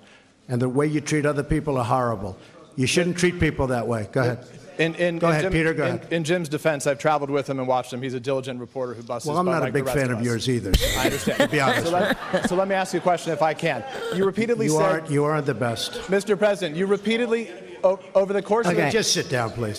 And 0.48 0.60
the 0.60 0.68
way 0.68 0.86
you 0.86 1.00
treat 1.00 1.24
other 1.24 1.42
people 1.42 1.78
are 1.78 1.84
horrible. 1.84 2.36
You 2.76 2.86
shouldn't 2.86 3.16
treat 3.16 3.40
people 3.40 3.68
that 3.68 3.86
way. 3.86 4.08
Go 4.12 4.20
ahead. 4.20 4.46
In, 4.78 4.94
in, 4.94 5.18
Go 5.18 5.26
in 5.28 5.32
ahead, 5.32 5.42
Jim- 5.44 5.52
Peter, 5.52 5.74
go 5.74 5.86
in, 5.86 5.94
ahead. 5.96 6.12
In 6.12 6.24
Jim's 6.24 6.48
defense, 6.48 6.86
I've 6.86 6.98
traveled 6.98 7.30
with 7.30 7.48
him 7.48 7.58
and 7.58 7.68
watched 7.68 7.92
him. 7.92 8.00
He's 8.02 8.14
a 8.14 8.20
diligent 8.20 8.58
reporter 8.58 8.94
who 8.94 9.02
busts 9.02 9.28
Well, 9.28 9.36
I'm 9.36 9.44
not 9.46 9.58
a 9.58 9.64
like 9.66 9.72
the 9.74 9.82
big 9.82 9.92
fan 9.92 10.10
of 10.10 10.18
of 10.18 10.24
yours 10.24 10.48
either. 10.48 10.72
I 10.98 11.04
understand. 11.06 11.38
To 11.40 11.48
be 11.48 11.60
honest. 11.60 11.86
So 11.86 11.92
let, 11.92 12.48
so 12.48 12.56
let 12.56 12.68
me 12.68 12.74
ask 12.74 12.94
you 12.94 12.98
a 13.00 13.02
question 13.02 13.32
if 13.32 13.42
I 13.42 13.54
can. 13.54 13.84
You 14.16 14.24
repeatedly 14.24 14.66
You 14.66 14.72
said, 14.72 14.82
aren't, 14.82 15.10
you 15.10 15.24
aren't 15.24 15.46
the 15.46 15.54
best. 15.54 15.92
Mr. 16.10 16.38
President, 16.38 16.76
you 16.76 16.86
repeatedly, 16.86 17.50
o- 17.84 18.00
over 18.14 18.32
the 18.32 18.42
course 18.42 18.66
of. 18.66 18.72
Okay, 18.72 18.86
of 18.86 18.92
just 18.92 19.12
sit 19.12 19.28
down, 19.28 19.50
please. 19.50 19.78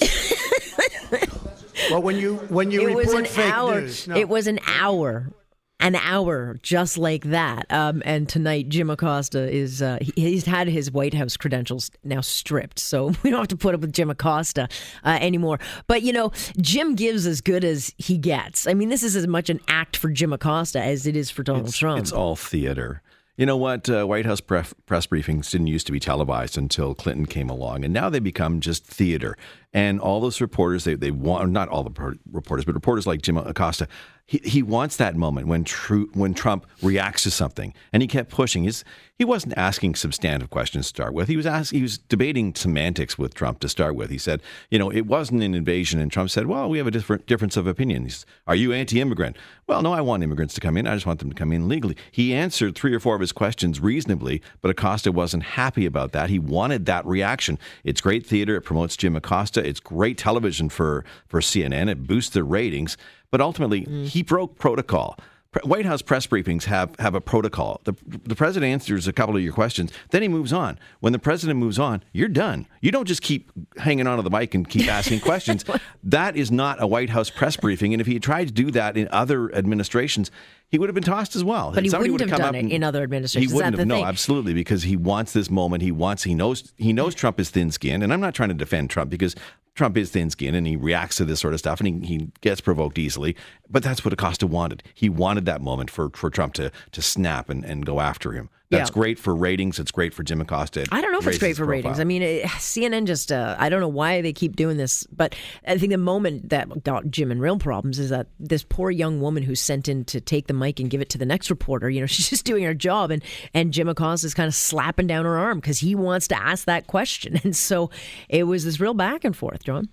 Well, 1.90 2.02
when 2.02 2.18
you 2.18 2.36
when 2.50 2.72
you 2.72 2.88
it 2.88 2.96
was 2.96 3.06
report 3.08 3.26
an 3.26 3.32
fake 3.32 3.54
hour. 3.54 3.82
news, 3.82 4.08
no. 4.08 4.16
It 4.16 4.30
was 4.30 4.48
an 4.48 4.60
hour. 4.68 5.32
An 5.80 5.96
hour, 5.96 6.58
just 6.62 6.98
like 6.98 7.26
that. 7.26 7.66
Um, 7.70 8.02
and 8.06 8.30
tonight, 8.30 8.70
Jim 8.70 8.90
Acosta 8.90 9.52
is, 9.52 9.82
uh, 9.82 9.98
he, 10.00 10.14
he's 10.16 10.46
had 10.46 10.70
his 10.70 10.90
White 10.90 11.14
House 11.14 11.36
credentials 11.36 11.92
now 12.06 12.22
stripped. 12.22 12.80
So 12.80 13.08
we 13.24 13.32
don't 13.32 13.40
have 13.40 13.48
to 13.50 13.58
put 13.58 13.76
up 13.76 13.82
with 13.82 13.92
Jim 13.92 14.10
Acosta 14.10 14.70
uh, 15.04 15.18
anymore. 15.20 15.60
But, 15.88 16.02
you 16.04 16.14
know, 16.14 16.32
Jim 16.62 16.96
gives 16.96 17.28
as 17.28 17.42
good 17.42 17.66
as 17.66 17.94
he 17.98 18.18
gets. 18.18 18.66
I 18.66 18.76
mean, 18.76 18.88
this 18.88 19.04
is 19.04 19.18
as 19.18 19.28
much 19.28 19.50
an 19.50 19.60
act 19.68 19.98
for 19.98 20.10
Jim 20.10 20.32
Acosta 20.32 20.82
as 20.82 21.06
it 21.06 21.18
is 21.18 21.30
for 21.30 21.44
Donald 21.44 21.68
it's, 21.68 21.78
Trump. 21.78 22.00
It's 22.00 22.14
all 22.14 22.38
theater. 22.38 23.02
You 23.36 23.48
know 23.48 23.58
what? 23.58 23.90
Uh, 23.90 24.06
White 24.06 24.26
House 24.26 24.42
press, 24.42 24.74
press 24.86 25.08
briefings 25.08 25.50
didn't 25.50 25.68
used 25.68 25.88
to 25.88 25.92
be 25.92 26.00
televised 26.00 26.58
until 26.58 26.94
Clinton 26.94 27.26
came 27.26 27.50
along, 27.50 27.84
and 27.84 27.92
now 27.92 28.10
they 28.10 28.20
become 28.20 28.60
just 28.60 28.86
theater. 28.86 29.36
And 29.74 30.00
all 30.00 30.22
those 30.22 30.40
reporters, 30.40 30.84
they, 30.84 30.96
they 30.96 31.12
want, 31.12 31.50
not 31.52 31.68
all 31.70 31.84
the 31.84 32.18
reporters, 32.32 32.66
but 32.66 32.76
reporters 32.76 33.08
like 33.08 33.22
Jim 33.22 33.38
Acosta, 33.38 33.88
he, 34.26 34.40
he 34.44 34.64
wants 34.64 34.98
that 34.98 35.16
moment 35.16 35.48
when, 35.48 35.64
tru- 35.64 36.10
when 36.14 36.34
Trump 36.34 36.66
reacts 36.82 37.24
to 37.24 37.32
something. 37.32 37.74
And 37.92 38.02
he 38.02 38.08
kept 38.08 38.30
pushing. 38.30 38.64
His, 38.64 38.86
he 39.18 39.26
wasn't 39.26 39.54
asking 39.58 39.96
substantive 39.96 40.50
questions 40.50 40.86
to 40.86 40.90
start 40.90 41.14
with. 41.14 41.28
He 41.28 41.36
was, 41.36 41.46
ask, 41.46 41.74
he 41.74 41.82
was 41.82 41.98
debating 41.98 42.56
semantics 42.56 43.18
with 43.18 43.34
Trump 43.34 43.60
to 43.60 43.70
start 43.70 43.96
with. 43.96 44.10
He 44.10 44.18
said, 44.18 44.42
you 44.70 44.80
know, 44.80 44.90
it 44.90 45.06
wasn't 45.06 45.44
an 45.44 45.54
invasion. 45.54 46.00
And 46.00 46.12
Trump 46.12 46.30
said, 46.30 46.48
well, 46.48 46.70
we 46.70 46.78
have 46.78 46.88
a 46.88 46.92
different 46.92 47.26
difference 47.26 47.58
of 47.58 47.68
opinions. 47.68 48.26
Are 48.48 48.56
you 48.56 48.72
anti 48.72 49.02
immigrant? 49.02 49.36
Well, 49.68 49.82
no, 49.82 49.94
I 49.94 50.02
want 50.02 50.24
immigrants 50.24 50.54
to 50.56 50.62
come 50.62 50.78
in. 50.78 50.88
I 50.88 50.94
just 50.94 51.06
want 51.06 51.20
them 51.20 51.30
to 51.30 51.36
come 51.36 51.52
in 51.52 51.68
legally. 51.68 51.98
He 52.12 52.34
answered 52.34 52.76
three 52.76 52.94
or 52.94 53.00
four 53.00 53.16
of 53.16 53.22
his 53.22 53.32
questions 53.32 53.80
reasonably, 53.80 54.42
but 54.62 54.72
Acosta 54.72 55.12
wasn't 55.12 55.44
happy 55.44 55.86
about 55.86 56.12
that. 56.14 56.30
He 56.30 56.40
wanted 56.40 56.86
that 56.86 57.06
reaction. 57.06 57.60
It's 57.84 58.02
great 58.02 58.26
theater. 58.26 58.56
It 58.56 58.62
promotes 58.62 58.96
Jim 58.96 59.16
Acosta. 59.16 59.63
It's 59.64 59.80
great 59.80 60.18
television 60.18 60.70
for, 60.70 61.06
for 61.28 61.40
CNN. 61.40 61.90
It 61.90 62.06
boosts 62.08 62.34
their 62.34 62.44
ratings. 62.44 62.98
But 63.32 63.42
ultimately, 63.42 63.86
mm. 63.86 64.06
he 64.08 64.22
broke 64.22 64.58
protocol. 64.60 65.18
White 65.64 65.86
House 65.86 66.02
press 66.02 66.26
briefings 66.26 66.64
have, 66.64 66.96
have 67.00 67.14
a 67.16 67.22
protocol. 67.22 67.80
The, 67.84 67.94
the 68.08 68.36
president 68.36 68.72
answers 68.72 69.08
a 69.08 69.14
couple 69.14 69.36
of 69.36 69.44
your 69.44 69.54
questions, 69.54 69.92
then 70.10 70.22
he 70.22 70.28
moves 70.28 70.52
on. 70.52 70.80
When 71.00 71.14
the 71.14 71.20
president 71.20 71.60
moves 71.60 71.78
on, 71.78 72.04
you're 72.12 72.28
done. 72.28 72.68
You 72.82 72.92
don't 72.92 73.08
just 73.08 73.22
keep 73.22 73.52
hanging 73.78 74.08
onto 74.08 74.24
the 74.24 74.32
mic 74.32 74.56
and 74.56 74.68
keep 74.68 74.88
asking 74.88 75.20
questions. 75.22 75.64
that 76.04 76.36
is 76.36 76.52
not 76.52 76.82
a 76.82 76.88
White 76.88 77.12
House 77.12 77.30
press 77.30 77.56
briefing. 77.56 77.94
And 77.94 78.02
if 78.02 78.08
he 78.08 78.14
had 78.14 78.24
tried 78.24 78.48
to 78.48 78.54
do 78.54 78.72
that 78.72 78.98
in 78.98 79.08
other 79.12 79.54
administrations, 79.54 80.32
he 80.74 80.80
would 80.80 80.90
have 80.90 80.96
been 80.96 81.04
tossed 81.04 81.36
as 81.36 81.44
well. 81.44 81.72
But 81.72 81.84
he 81.84 81.92
wouldn't 81.92 82.32
have, 82.32 82.40
done 82.40 82.56
it 82.56 82.72
in 82.72 82.84
other 82.84 83.04
administrations. 83.04 83.52
He 83.52 83.56
wouldn't 83.56 83.78
have. 83.78 83.88
No, 83.88 84.04
absolutely, 84.04 84.56
because 84.56 84.82
he 84.82 84.98
wants 84.98 85.32
this 85.32 85.52
moment. 85.52 85.84
He 85.84 85.92
wants. 85.92 86.24
He 86.24 86.34
knows. 86.34 86.74
He 86.78 86.92
knows 86.92 87.14
hmm. 87.14 87.20
Trump 87.20 87.40
is 87.40 87.52
thin-skinned, 87.52 88.02
and 88.02 88.12
I'm 88.12 88.20
not 88.20 88.34
trying 88.34 88.50
to 88.50 88.56
defend 88.56 88.90
Trump 88.90 89.12
because 89.12 89.36
Trump 89.76 89.98
is 89.98 90.10
thin-skinned 90.10 90.56
and 90.56 90.66
he 90.66 90.76
reacts 90.76 91.18
to 91.18 91.26
this 91.26 91.40
sort 91.40 91.54
of 91.54 91.60
stuff 91.60 91.80
and 91.80 92.04
he, 92.04 92.08
he 92.08 92.32
gets 92.42 92.60
provoked 92.60 92.98
easily. 92.98 93.36
But 93.70 93.84
that's 93.84 94.04
what 94.04 94.14
Acosta 94.14 94.48
wanted. 94.48 94.82
He 94.96 95.10
wanted 95.10 95.46
that 95.46 95.62
moment 95.62 95.92
for, 95.92 96.10
for 96.10 96.32
Trump 96.32 96.56
to 96.56 96.72
to 96.92 97.02
snap 97.04 97.52
and, 97.52 97.64
and 97.64 97.86
go 97.86 98.00
after 98.00 98.32
him. 98.32 98.50
That's 98.74 98.90
yeah. 98.90 98.94
great 98.94 99.20
for 99.20 99.36
ratings. 99.36 99.78
It's 99.78 99.92
great 99.92 100.14
for 100.14 100.24
Jim 100.24 100.42
Acosta. 100.42 100.86
I 100.92 101.00
don't 101.00 101.12
know 101.12 101.20
if 101.20 101.28
it's 101.28 101.38
great 101.38 101.56
for 101.56 101.66
profile. 101.66 101.92
ratings. 101.92 102.00
I 102.00 102.04
mean, 102.04 102.22
it, 102.22 102.46
CNN 102.46 103.06
just, 103.06 103.32
uh, 103.32 103.56
I 103.60 103.70
don't 103.70 103.80
know 103.80 103.88
why 103.88 104.22
they 104.22 104.34
keep 104.34 104.56
doing 104.56 104.78
this, 104.78 105.06
but 105.08 105.36
I 105.68 105.78
think 105.78 105.92
the 105.92 105.98
moment 105.98 106.50
that 106.50 106.84
got 106.84 107.10
Jim 107.10 107.32
in 107.32 107.40
real 107.40 107.60
problems 107.60 108.00
is 108.00 108.10
that 108.10 108.28
this 108.40 108.64
poor 108.64 108.90
young 108.90 109.22
woman 109.22 109.44
who's 109.44 109.62
sent 109.62 109.88
in 109.88 110.06
to 110.06 110.20
take 110.20 110.48
the 110.48 110.54
mic 110.54 110.80
and 110.80 110.90
give 110.90 111.02
it 111.02 111.10
to 111.10 111.18
the 111.18 111.26
next 111.26 111.50
reporter, 111.50 111.90
you 111.90 112.00
know, 112.00 112.06
she's 112.08 112.30
just 112.30 112.46
doing 112.46 112.64
her 112.64 112.74
job. 112.74 113.12
And, 113.12 113.24
and 113.54 113.72
Jim 113.72 113.88
Acosta 113.88 114.26
is 114.26 114.34
kind 114.34 114.48
of 114.48 114.56
slapping 114.56 115.08
down 115.08 115.26
her 115.26 115.38
arm 115.38 115.60
because 115.60 115.80
he 115.80 115.94
wants 115.94 116.28
to 116.30 116.42
ask 116.42 116.66
that 116.66 116.88
question. 116.88 117.40
And 117.44 117.56
so 117.56 117.90
it 118.30 118.44
was 118.44 118.64
this 118.64 118.80
real 118.80 118.94
back 118.94 119.26
and 119.26 119.36
forth, 119.36 119.64
John. 119.64 119.90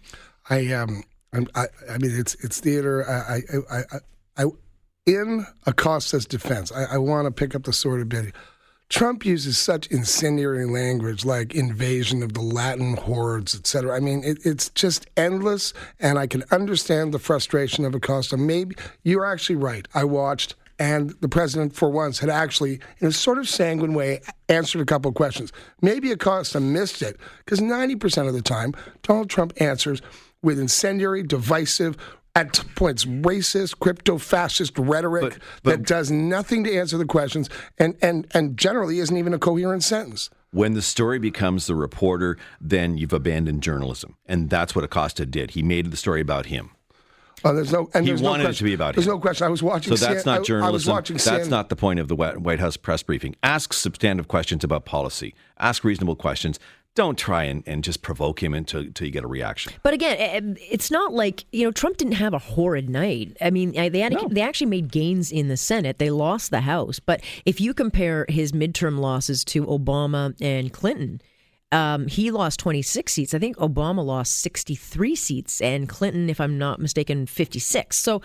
I, 0.49 0.73
um, 0.73 1.03
I, 1.33 1.67
I 1.91 1.99
mean, 1.99 2.13
it's, 2.13 2.37
it's 2.37 2.61
theater. 2.61 3.05
I, 3.09 3.41
I, 3.53 3.79
I, 3.79 3.83
I 4.37 4.45
in 5.07 5.47
Acosta's 5.67 6.27
defense, 6.27 6.73
I, 6.73 6.95
I 6.95 6.99
want 6.99 7.27
to 7.27 7.31
pick 7.31 7.55
up 7.55 7.65
the 7.65 7.73
sword 7.73 8.01
a 8.01 8.05
bit. 8.05 8.35
Trump 8.91 9.25
uses 9.25 9.57
such 9.57 9.87
incendiary 9.87 10.67
language 10.67 11.25
like 11.25 11.55
invasion 11.55 12.25
of 12.25 12.35
the 12.35 12.41
Latin 12.41 12.97
hordes, 12.97 13.55
etc. 13.55 13.97
I 13.97 14.01
mean, 14.01 14.25
it, 14.25 14.39
it's 14.45 14.69
just 14.71 15.07
endless, 15.17 15.73
and 16.01 16.19
I 16.19 16.27
can 16.27 16.43
understand 16.51 17.15
the 17.15 17.21
frustration 17.21 17.85
of 17.85 17.95
Acosta. 17.95 18.37
Maybe 18.37 18.75
you're 19.05 19.25
actually 19.25 19.57
right. 19.57 19.87
I 19.95 20.03
watched, 20.03 20.57
and 20.81 21.15
the 21.21 21.29
president, 21.29 21.77
for 21.77 21.89
once, 21.89 22.19
had 22.19 22.31
actually, 22.31 22.81
in 22.99 23.07
a 23.07 23.13
sort 23.13 23.39
of 23.39 23.49
sanguine 23.49 23.95
way, 23.95 24.23
answered 24.49 24.81
a 24.81 24.87
couple 24.87 25.09
of 25.09 25.15
questions. 25.15 25.53
Maybe 25.81 26.11
Acosta 26.11 26.59
missed 26.59 27.01
it 27.01 27.17
because 27.45 27.61
90% 27.61 28.27
of 28.27 28.35
the 28.35 28.43
time, 28.43 28.75
Donald 29.03 29.31
Trump 29.31 29.53
answers 29.61 30.03
with 30.43 30.59
incendiary, 30.59 31.23
divisive, 31.23 31.97
at 32.35 32.63
points 32.75 33.05
racist, 33.05 33.79
crypto 33.81 34.19
fascist 34.19 34.79
rhetoric 34.79 35.23
but, 35.23 35.39
but, 35.63 35.71
that 35.71 35.87
does 35.87 36.11
nothing 36.11 36.65
to 36.65 36.77
answer 36.77 36.97
the 36.97 37.05
questions 37.05 37.49
and, 37.79 37.97
and, 38.01 38.27
and 38.33 38.57
generally 38.57 38.99
isn't 38.99 39.17
even 39.17 39.35
a 39.35 39.39
coherent 39.39 39.83
sentence. 39.83 40.31
When 40.53 40.75
the 40.75 40.83
story 40.83 41.19
becomes 41.19 41.67
the 41.67 41.75
reporter, 41.75 42.37
then 42.61 42.97
you've 42.97 43.13
abandoned 43.13 43.63
journalism. 43.63 44.17
And 44.27 44.51
that's 44.51 44.75
what 44.75 44.85
Acosta 44.85 45.25
did. 45.25 45.53
He 45.53 45.63
made 45.63 45.91
the 45.91 45.97
story 45.97 46.21
about 46.21 46.47
him. 46.47 46.71
Oh, 47.45 47.55
there's 47.55 47.73
no. 47.73 47.89
And 47.95 48.05
he 48.05 48.11
there's 48.11 48.21
wanted 48.21 48.45
no 48.45 48.51
it 48.51 48.57
to 48.57 48.65
be 48.65 48.75
about 48.75 48.95
There's 48.95 49.07
him. 49.07 49.15
no 49.15 49.19
question. 49.19 49.47
I 49.47 49.51
was 49.51 49.63
watching. 49.63 49.97
So 49.97 50.07
that's 50.07 50.27
not 50.27 50.45
journalism. 50.45 50.69
I, 50.69 50.71
was 50.73 50.87
watching. 50.87 51.17
That's 51.17 51.49
not 51.49 51.71
the 51.71 51.77
point 51.77 51.99
of 51.99 52.09
the 52.09 52.17
White 52.17 52.61
House 52.61 52.77
press 52.77 53.03
briefing. 53.03 53.35
Ask 53.43 53.73
substantive 53.73 54.29
questions 54.29 54.63
about 54.63 54.85
policy. 54.85 55.35
Ask 55.59 55.83
reasonable 55.83 56.17
questions 56.17 56.59
don't 56.95 57.17
try 57.17 57.45
and, 57.45 57.63
and 57.67 57.85
just 57.85 58.03
provoke 58.03 58.43
him 58.43 58.53
until, 58.53 58.81
until 58.81 59.07
you 59.07 59.13
get 59.13 59.25
a 59.25 59.29
reaction. 59.29 59.73
But 59.83 59.95
again, 59.95 60.57
it's 60.61 60.91
not 60.91 61.13
like 61.13 61.45
you 61.53 61.65
know 61.65 61.71
Trump 61.71 61.97
didn't 61.97 62.15
have 62.15 62.35
a 62.35 62.39
horrid 62.39 62.91
night. 62.91 63.37
I 63.41 63.51
mean, 63.51 63.73
they 63.73 64.01
had, 64.01 64.13
no. 64.13 64.29
they 64.29 64.43
actually 64.43 64.69
made 64.69 64.91
gains 64.91 65.31
in 65.31 65.49
the 65.49 65.57
Senate. 65.57 65.99
They 65.99 66.11
lost 66.11 66.51
the 66.51 66.61
House, 66.61 66.99
but 66.99 67.23
if 67.47 67.61
you 67.61 67.75
compare 67.75 68.27
his 68.29 68.53
midterm 68.53 68.99
losses 68.99 69.45
to 69.47 69.67
Obama 69.67 70.35
and 70.41 70.73
Clinton. 70.73 71.21
Um, 71.73 72.09
he 72.09 72.33
lost 72.33 72.59
26 72.59 73.13
seats. 73.13 73.33
I 73.33 73.39
think 73.39 73.57
Obama 73.59 74.05
lost 74.05 74.39
63 74.39 75.15
seats, 75.15 75.61
and 75.61 75.89
Clinton, 75.89 76.29
if 76.29 76.41
I'm 76.41 76.59
not 76.59 76.81
mistaken, 76.81 77.27
56. 77.27 77.97
So, 77.97 78.23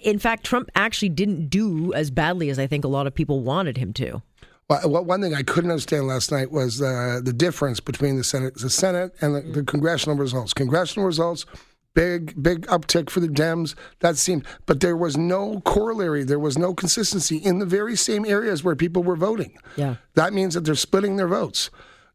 in 0.00 0.18
fact, 0.18 0.44
Trump 0.44 0.70
actually 0.74 1.10
didn't 1.10 1.50
do 1.50 1.92
as 1.92 2.10
badly 2.10 2.48
as 2.48 2.58
I 2.58 2.66
think 2.66 2.86
a 2.86 2.88
lot 2.88 3.06
of 3.06 3.14
people 3.14 3.40
wanted 3.40 3.76
him 3.76 3.92
to. 3.92 4.22
Well, 4.68 5.02
one 5.04 5.22
thing 5.22 5.34
I 5.34 5.42
couldn't 5.42 5.70
understand 5.70 6.06
last 6.06 6.30
night 6.30 6.52
was 6.52 6.82
uh, 6.82 7.20
the 7.22 7.32
difference 7.32 7.80
between 7.80 8.16
the 8.16 8.24
Senate, 8.24 8.56
the 8.56 8.68
Senate, 8.68 9.14
and 9.22 9.34
the, 9.34 9.40
the 9.40 9.62
congressional 9.62 10.18
results. 10.18 10.52
Congressional 10.52 11.06
results, 11.06 11.46
big, 11.94 12.40
big 12.42 12.66
uptick 12.66 13.08
for 13.08 13.20
the 13.20 13.28
Dems. 13.28 13.74
That 14.00 14.18
seemed, 14.18 14.44
but 14.66 14.80
there 14.80 14.96
was 14.96 15.16
no 15.16 15.60
corollary. 15.62 16.22
There 16.22 16.38
was 16.38 16.58
no 16.58 16.74
consistency 16.74 17.38
in 17.38 17.60
the 17.60 17.66
very 17.66 17.96
same 17.96 18.26
areas 18.26 18.62
where 18.62 18.76
people 18.76 19.02
were 19.02 19.16
voting. 19.16 19.56
Yeah, 19.76 19.96
that 20.16 20.34
means 20.34 20.52
that 20.52 20.66
they're 20.66 20.74
splitting 20.74 21.16
their 21.16 21.28
votes, 21.28 21.70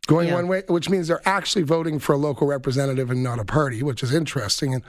going 0.06 0.28
yeah. 0.28 0.36
one 0.36 0.48
way, 0.48 0.62
which 0.68 0.92
means 0.92 1.08
they're 1.08 1.28
actually 1.28 1.64
voting 1.64 1.98
for 1.98 2.14
a 2.14 2.18
local 2.18 2.46
representative 2.46 3.10
and 3.10 3.24
not 3.24 3.40
a 3.40 3.46
party, 3.46 3.82
which 3.82 4.04
is 4.04 4.14
interesting. 4.14 4.76
And 4.76 4.84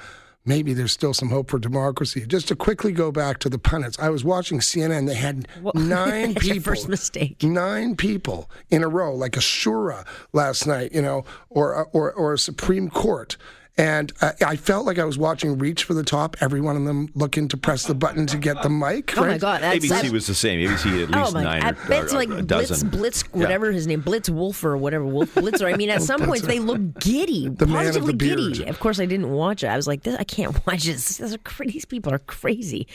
maybe 0.45 0.75
there's 0.75 0.93
still 0.93 1.15
some 1.15 1.31
hope 1.31 1.51
for 1.51 1.59
democracy. 1.59 2.25
Just 2.27 2.49
to 2.49 2.57
quickly 2.57 2.93
go 2.93 3.11
back 3.11 3.39
to 3.41 3.49
the 3.49 3.59
pundits, 3.59 3.99
I 3.99 4.11
was 4.11 4.25
watching 4.25 4.59
CNN. 4.59 5.07
They 5.07 5.15
had 5.15 5.49
well, 5.63 5.73
nine 5.77 6.35
people. 6.35 6.63
first 6.63 6.89
mistake. 6.89 7.43
Nine 7.43 7.97
people 7.97 8.51
in 8.71 8.83
a 8.83 8.89
row, 8.89 9.15
like 9.15 9.37
a 9.37 9.41
shura 9.41 10.07
last 10.33 10.67
night, 10.67 10.93
you 10.93 11.03
know, 11.03 11.25
or 11.49 11.87
or 11.93 12.13
or 12.13 12.33
a 12.35 12.39
Supreme 12.39 12.91
Court 12.91 13.37
and 13.77 14.13
uh, 14.21 14.33
I 14.47 14.55
felt 14.55 14.87
like 14.87 15.01
I 15.01 15.05
was 15.05 15.19
watching 15.19 15.59
Reach 15.59 15.83
for 15.83 15.95
the 15.95 16.05
Top. 16.05 16.37
Every 16.41 16.61
one 16.61 16.77
of 16.77 16.85
them 16.85 17.09
looking 17.15 17.49
to 17.49 17.57
press 17.57 17.85
the 17.85 17.95
button 17.95 18.27
to 18.29 18.37
get 18.37 18.63
the 18.63 18.69
mic. 18.69 19.17
Oh 19.19 19.23
my 19.23 19.39
god! 19.39 19.63
That's, 19.63 19.85
ABC 19.85 19.89
that's, 19.89 20.11
was 20.11 20.27
the 20.29 20.35
same. 20.35 20.69
ABC 20.69 21.01
had 21.01 21.11
at 21.11 21.17
oh 21.17 21.21
least 21.23 21.31
oh 21.31 21.35
my, 21.35 21.43
nine. 21.43 21.63
I 21.63 21.73
bet 21.73 22.05
it's 22.05 22.13
like 22.13 22.29
a 22.29 22.43
Blitz, 22.43 22.69
dozen. 22.69 22.89
Blitz, 22.91 23.23
whatever 23.33 23.67
yeah. 23.67 23.73
his 23.73 23.89
name, 23.89 24.01
Blitz 24.01 24.31
Wolf 24.31 24.63
or 24.65 24.77
whatever 24.77 25.05
Wolf 25.05 25.35
Blitzer. 25.35 25.73
I 25.73 25.77
mean, 25.77 25.91
at 25.91 26.03
some 26.05 26.21
points 26.23 26.47
they 26.47 26.61
look 26.61 27.01
giddy, 27.01 27.49
the 27.57 27.67
positively 27.67 28.13
of 28.13 28.19
giddy. 28.19 28.65
Of 28.65 28.79
course, 28.79 29.01
I 29.01 29.07
didn't 29.07 29.31
watch 29.31 29.65
it. 29.65 29.69
I 29.69 29.77
was 29.77 29.89
like, 29.89 30.07
I 30.07 30.25
can't 30.25 30.55
watch 30.67 30.85
this. 30.85 31.19
These, 31.19 31.35
are, 31.35 31.65
these 31.67 31.85
people 31.85 32.13
are 32.13 32.21
crazy. 32.21 32.87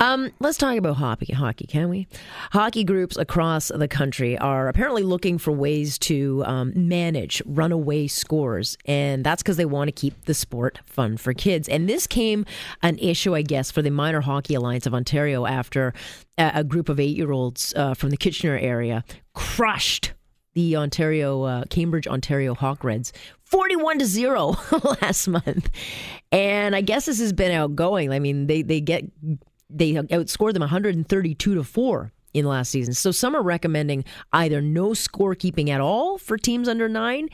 Um, 0.00 0.32
let's 0.40 0.58
talk 0.58 0.76
about 0.76 0.96
hockey. 0.96 1.32
Hockey, 1.32 1.66
can 1.66 1.88
we? 1.88 2.08
Hockey 2.50 2.82
groups 2.82 3.16
across 3.16 3.68
the 3.68 3.86
country 3.86 4.36
are 4.38 4.66
apparently 4.66 5.04
looking 5.04 5.38
for 5.38 5.52
ways 5.52 5.98
to 6.00 6.42
um, 6.46 6.72
manage 6.74 7.42
runaway 7.46 8.08
scores, 8.08 8.76
and 8.86 9.22
that's 9.22 9.42
because 9.42 9.56
they 9.56 9.64
want 9.64 9.86
to 9.86 9.99
keep 10.00 10.24
the 10.24 10.34
sport 10.34 10.78
fun 10.84 11.18
for 11.18 11.34
kids. 11.34 11.68
And 11.68 11.88
this 11.88 12.06
came 12.06 12.46
an 12.82 12.98
issue, 12.98 13.34
I 13.34 13.42
guess, 13.42 13.70
for 13.70 13.82
the 13.82 13.90
Minor 13.90 14.22
Hockey 14.22 14.54
Alliance 14.54 14.86
of 14.86 14.94
Ontario 14.94 15.44
after 15.44 15.92
a, 16.38 16.64
group 16.64 16.88
of 16.88 16.98
eight-year-olds 16.98 17.74
uh, 17.76 17.92
from 17.92 18.08
the 18.08 18.16
Kitchener 18.16 18.56
area 18.56 19.04
crushed 19.34 20.14
the 20.54 20.76
Ontario 20.76 21.42
uh, 21.42 21.64
Cambridge 21.68 22.06
Ontario 22.06 22.54
Hawk 22.54 22.82
Reds 22.82 23.12
41 23.44 23.98
to 23.98 24.06
0 24.06 24.56
last 25.02 25.28
month. 25.28 25.70
And 26.32 26.74
I 26.74 26.80
guess 26.80 27.06
this 27.06 27.20
has 27.20 27.32
been 27.32 27.52
outgoing. 27.52 28.12
I 28.12 28.18
mean, 28.18 28.46
they 28.46 28.62
they 28.62 28.80
get 28.80 29.04
they 29.68 29.92
outscored 29.92 30.54
them 30.54 30.60
132 30.60 31.54
to 31.54 31.62
4 31.62 32.12
in 32.32 32.44
last 32.44 32.70
season. 32.70 32.94
So 32.94 33.10
some 33.10 33.34
are 33.34 33.42
recommending 33.42 34.04
either 34.32 34.60
no 34.60 34.90
scorekeeping 34.90 35.68
at 35.68 35.80
all 35.80 36.18
for 36.18 36.38
teams 36.38 36.68
under 36.68 36.88
9 36.88 37.28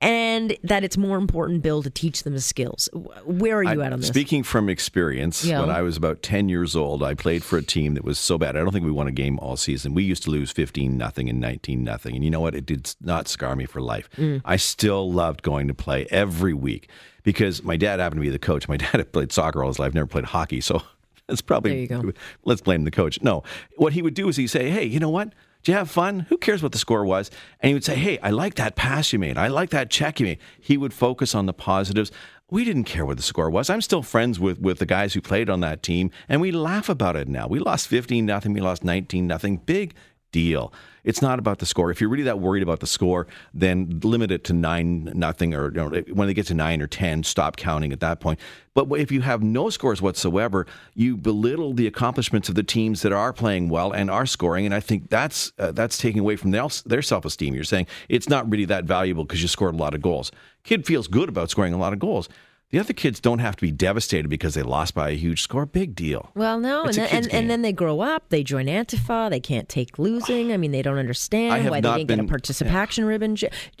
and 0.00 0.56
that 0.62 0.84
it's 0.84 0.98
more 0.98 1.16
important, 1.16 1.62
Bill, 1.62 1.82
to 1.82 1.88
teach 1.88 2.22
them 2.22 2.34
the 2.34 2.40
skills. 2.40 2.88
Where 3.24 3.56
are 3.56 3.64
you 3.64 3.80
I, 3.80 3.86
at 3.86 3.92
on 3.92 4.00
this? 4.00 4.08
Speaking 4.08 4.42
from 4.42 4.68
experience, 4.68 5.44
yeah. 5.44 5.60
when 5.60 5.70
I 5.70 5.80
was 5.80 5.96
about 5.96 6.22
10 6.22 6.50
years 6.50 6.76
old, 6.76 7.02
I 7.02 7.14
played 7.14 7.42
for 7.42 7.56
a 7.56 7.62
team 7.62 7.94
that 7.94 8.04
was 8.04 8.18
so 8.18 8.36
bad. 8.36 8.56
I 8.56 8.60
don't 8.60 8.72
think 8.72 8.84
we 8.84 8.90
won 8.90 9.06
a 9.06 9.12
game 9.12 9.38
all 9.38 9.56
season. 9.56 9.94
We 9.94 10.02
used 10.04 10.22
to 10.24 10.30
lose 10.30 10.50
15 10.50 10.98
nothing 10.98 11.30
and 11.30 11.40
19 11.40 11.82
nothing. 11.82 12.14
And 12.14 12.22
you 12.22 12.30
know 12.30 12.40
what? 12.40 12.54
It 12.54 12.66
did 12.66 12.94
not 13.00 13.26
scar 13.26 13.56
me 13.56 13.64
for 13.64 13.80
life. 13.80 14.10
Mm. 14.16 14.42
I 14.44 14.56
still 14.56 15.10
loved 15.10 15.42
going 15.42 15.66
to 15.68 15.74
play 15.74 16.06
every 16.10 16.52
week 16.52 16.90
because 17.22 17.62
my 17.62 17.78
dad 17.78 17.98
happened 17.98 18.20
to 18.20 18.22
be 18.22 18.30
the 18.30 18.38
coach. 18.38 18.68
My 18.68 18.76
dad 18.76 18.92
had 18.92 19.12
played 19.12 19.32
soccer 19.32 19.62
all 19.62 19.70
his 19.70 19.78
life, 19.78 19.94
never 19.94 20.06
played 20.06 20.26
hockey. 20.26 20.60
So 20.60 20.82
that's 21.26 21.40
probably, 21.40 21.70
there 21.86 22.00
you 22.00 22.10
go. 22.10 22.12
let's 22.44 22.60
blame 22.60 22.84
the 22.84 22.90
coach. 22.90 23.22
No, 23.22 23.44
what 23.76 23.94
he 23.94 24.02
would 24.02 24.14
do 24.14 24.28
is 24.28 24.36
he'd 24.36 24.48
say, 24.48 24.68
hey, 24.68 24.84
you 24.84 25.00
know 25.00 25.10
what? 25.10 25.32
Did 25.66 25.72
you 25.72 25.78
have 25.78 25.90
fun? 25.90 26.20
Who 26.28 26.38
cares 26.38 26.62
what 26.62 26.70
the 26.70 26.78
score 26.78 27.04
was? 27.04 27.28
And 27.58 27.66
he 27.66 27.74
would 27.74 27.82
say, 27.82 27.96
Hey, 27.96 28.20
I 28.20 28.30
like 28.30 28.54
that 28.54 28.76
pass 28.76 29.12
you 29.12 29.18
made. 29.18 29.36
I 29.36 29.48
like 29.48 29.70
that 29.70 29.90
check 29.90 30.20
you 30.20 30.26
made. 30.26 30.38
He 30.60 30.76
would 30.76 30.94
focus 30.94 31.34
on 31.34 31.46
the 31.46 31.52
positives. 31.52 32.12
We 32.48 32.64
didn't 32.64 32.84
care 32.84 33.04
what 33.04 33.16
the 33.16 33.22
score 33.24 33.50
was. 33.50 33.68
I'm 33.68 33.80
still 33.80 34.04
friends 34.04 34.38
with, 34.38 34.60
with 34.60 34.78
the 34.78 34.86
guys 34.86 35.14
who 35.14 35.20
played 35.20 35.50
on 35.50 35.58
that 35.62 35.82
team, 35.82 36.12
and 36.28 36.40
we 36.40 36.52
laugh 36.52 36.88
about 36.88 37.16
it 37.16 37.26
now. 37.26 37.48
We 37.48 37.58
lost 37.58 37.88
15 37.88 38.24
nothing. 38.24 38.52
We 38.52 38.60
lost 38.60 38.84
19 38.84 39.26
nothing. 39.26 39.56
Big 39.56 39.96
deal. 40.36 40.70
It's 41.02 41.22
not 41.22 41.38
about 41.38 41.60
the 41.60 41.66
score. 41.66 41.90
If 41.90 41.98
you're 41.98 42.10
really 42.10 42.24
that 42.24 42.40
worried 42.40 42.62
about 42.62 42.80
the 42.80 42.86
score, 42.86 43.26
then 43.54 44.00
limit 44.02 44.30
it 44.30 44.44
to 44.44 44.52
nine 44.52 45.10
nothing, 45.14 45.54
or 45.54 45.68
you 45.68 45.76
know, 45.76 46.02
when 46.12 46.28
they 46.28 46.34
get 46.34 46.46
to 46.48 46.54
nine 46.54 46.82
or 46.82 46.86
ten, 46.86 47.22
stop 47.22 47.56
counting 47.56 47.90
at 47.90 48.00
that 48.00 48.20
point. 48.20 48.38
But 48.74 48.90
if 49.00 49.10
you 49.10 49.22
have 49.22 49.42
no 49.42 49.70
scores 49.70 50.02
whatsoever, 50.02 50.66
you 50.94 51.16
belittle 51.16 51.72
the 51.72 51.86
accomplishments 51.86 52.50
of 52.50 52.54
the 52.54 52.62
teams 52.62 53.00
that 53.00 53.12
are 53.12 53.32
playing 53.32 53.70
well 53.70 53.92
and 53.92 54.10
are 54.10 54.26
scoring, 54.26 54.66
and 54.66 54.74
I 54.74 54.80
think 54.80 55.08
that's 55.08 55.52
uh, 55.58 55.72
that's 55.72 55.96
taking 55.96 56.20
away 56.20 56.36
from 56.36 56.50
their, 56.50 56.66
their 56.84 57.02
self 57.02 57.24
esteem. 57.24 57.54
You're 57.54 57.64
saying 57.64 57.86
it's 58.10 58.28
not 58.28 58.50
really 58.50 58.66
that 58.66 58.84
valuable 58.84 59.24
because 59.24 59.40
you 59.40 59.48
scored 59.48 59.74
a 59.74 59.78
lot 59.78 59.94
of 59.94 60.02
goals. 60.02 60.32
Kid 60.64 60.84
feels 60.84 61.08
good 61.08 61.30
about 61.30 61.48
scoring 61.48 61.72
a 61.72 61.78
lot 61.78 61.94
of 61.94 61.98
goals. 61.98 62.28
The 62.70 62.80
other 62.80 62.92
kids 62.92 63.20
don't 63.20 63.38
have 63.38 63.54
to 63.56 63.62
be 63.62 63.70
devastated 63.70 64.28
because 64.28 64.54
they 64.54 64.62
lost 64.64 64.92
by 64.92 65.10
a 65.10 65.14
huge 65.16 65.40
score. 65.40 65.66
Big 65.66 65.94
deal. 65.94 66.30
Well, 66.34 66.58
no, 66.58 66.80
and 66.80 66.88
It's 66.88 66.98
a 66.98 67.02
then, 67.02 67.10
kid's 67.10 67.26
and, 67.28 67.36
and 67.36 67.50
then 67.50 67.62
they 67.62 67.72
grow 67.72 68.00
up. 68.00 68.28
They 68.30 68.42
join 68.42 68.66
Antifa. 68.66 69.30
They 69.30 69.38
can't 69.38 69.68
take 69.68 70.00
losing. 70.00 70.52
I 70.52 70.56
mean, 70.56 70.72
they 70.72 70.82
don't 70.82 70.98
understand 70.98 71.70
why 71.70 71.80
they 71.80 71.98
didn't 71.98 72.08
get 72.08 72.18
a 72.18 72.24
participation 72.24 73.04
ribbon. 73.04 73.36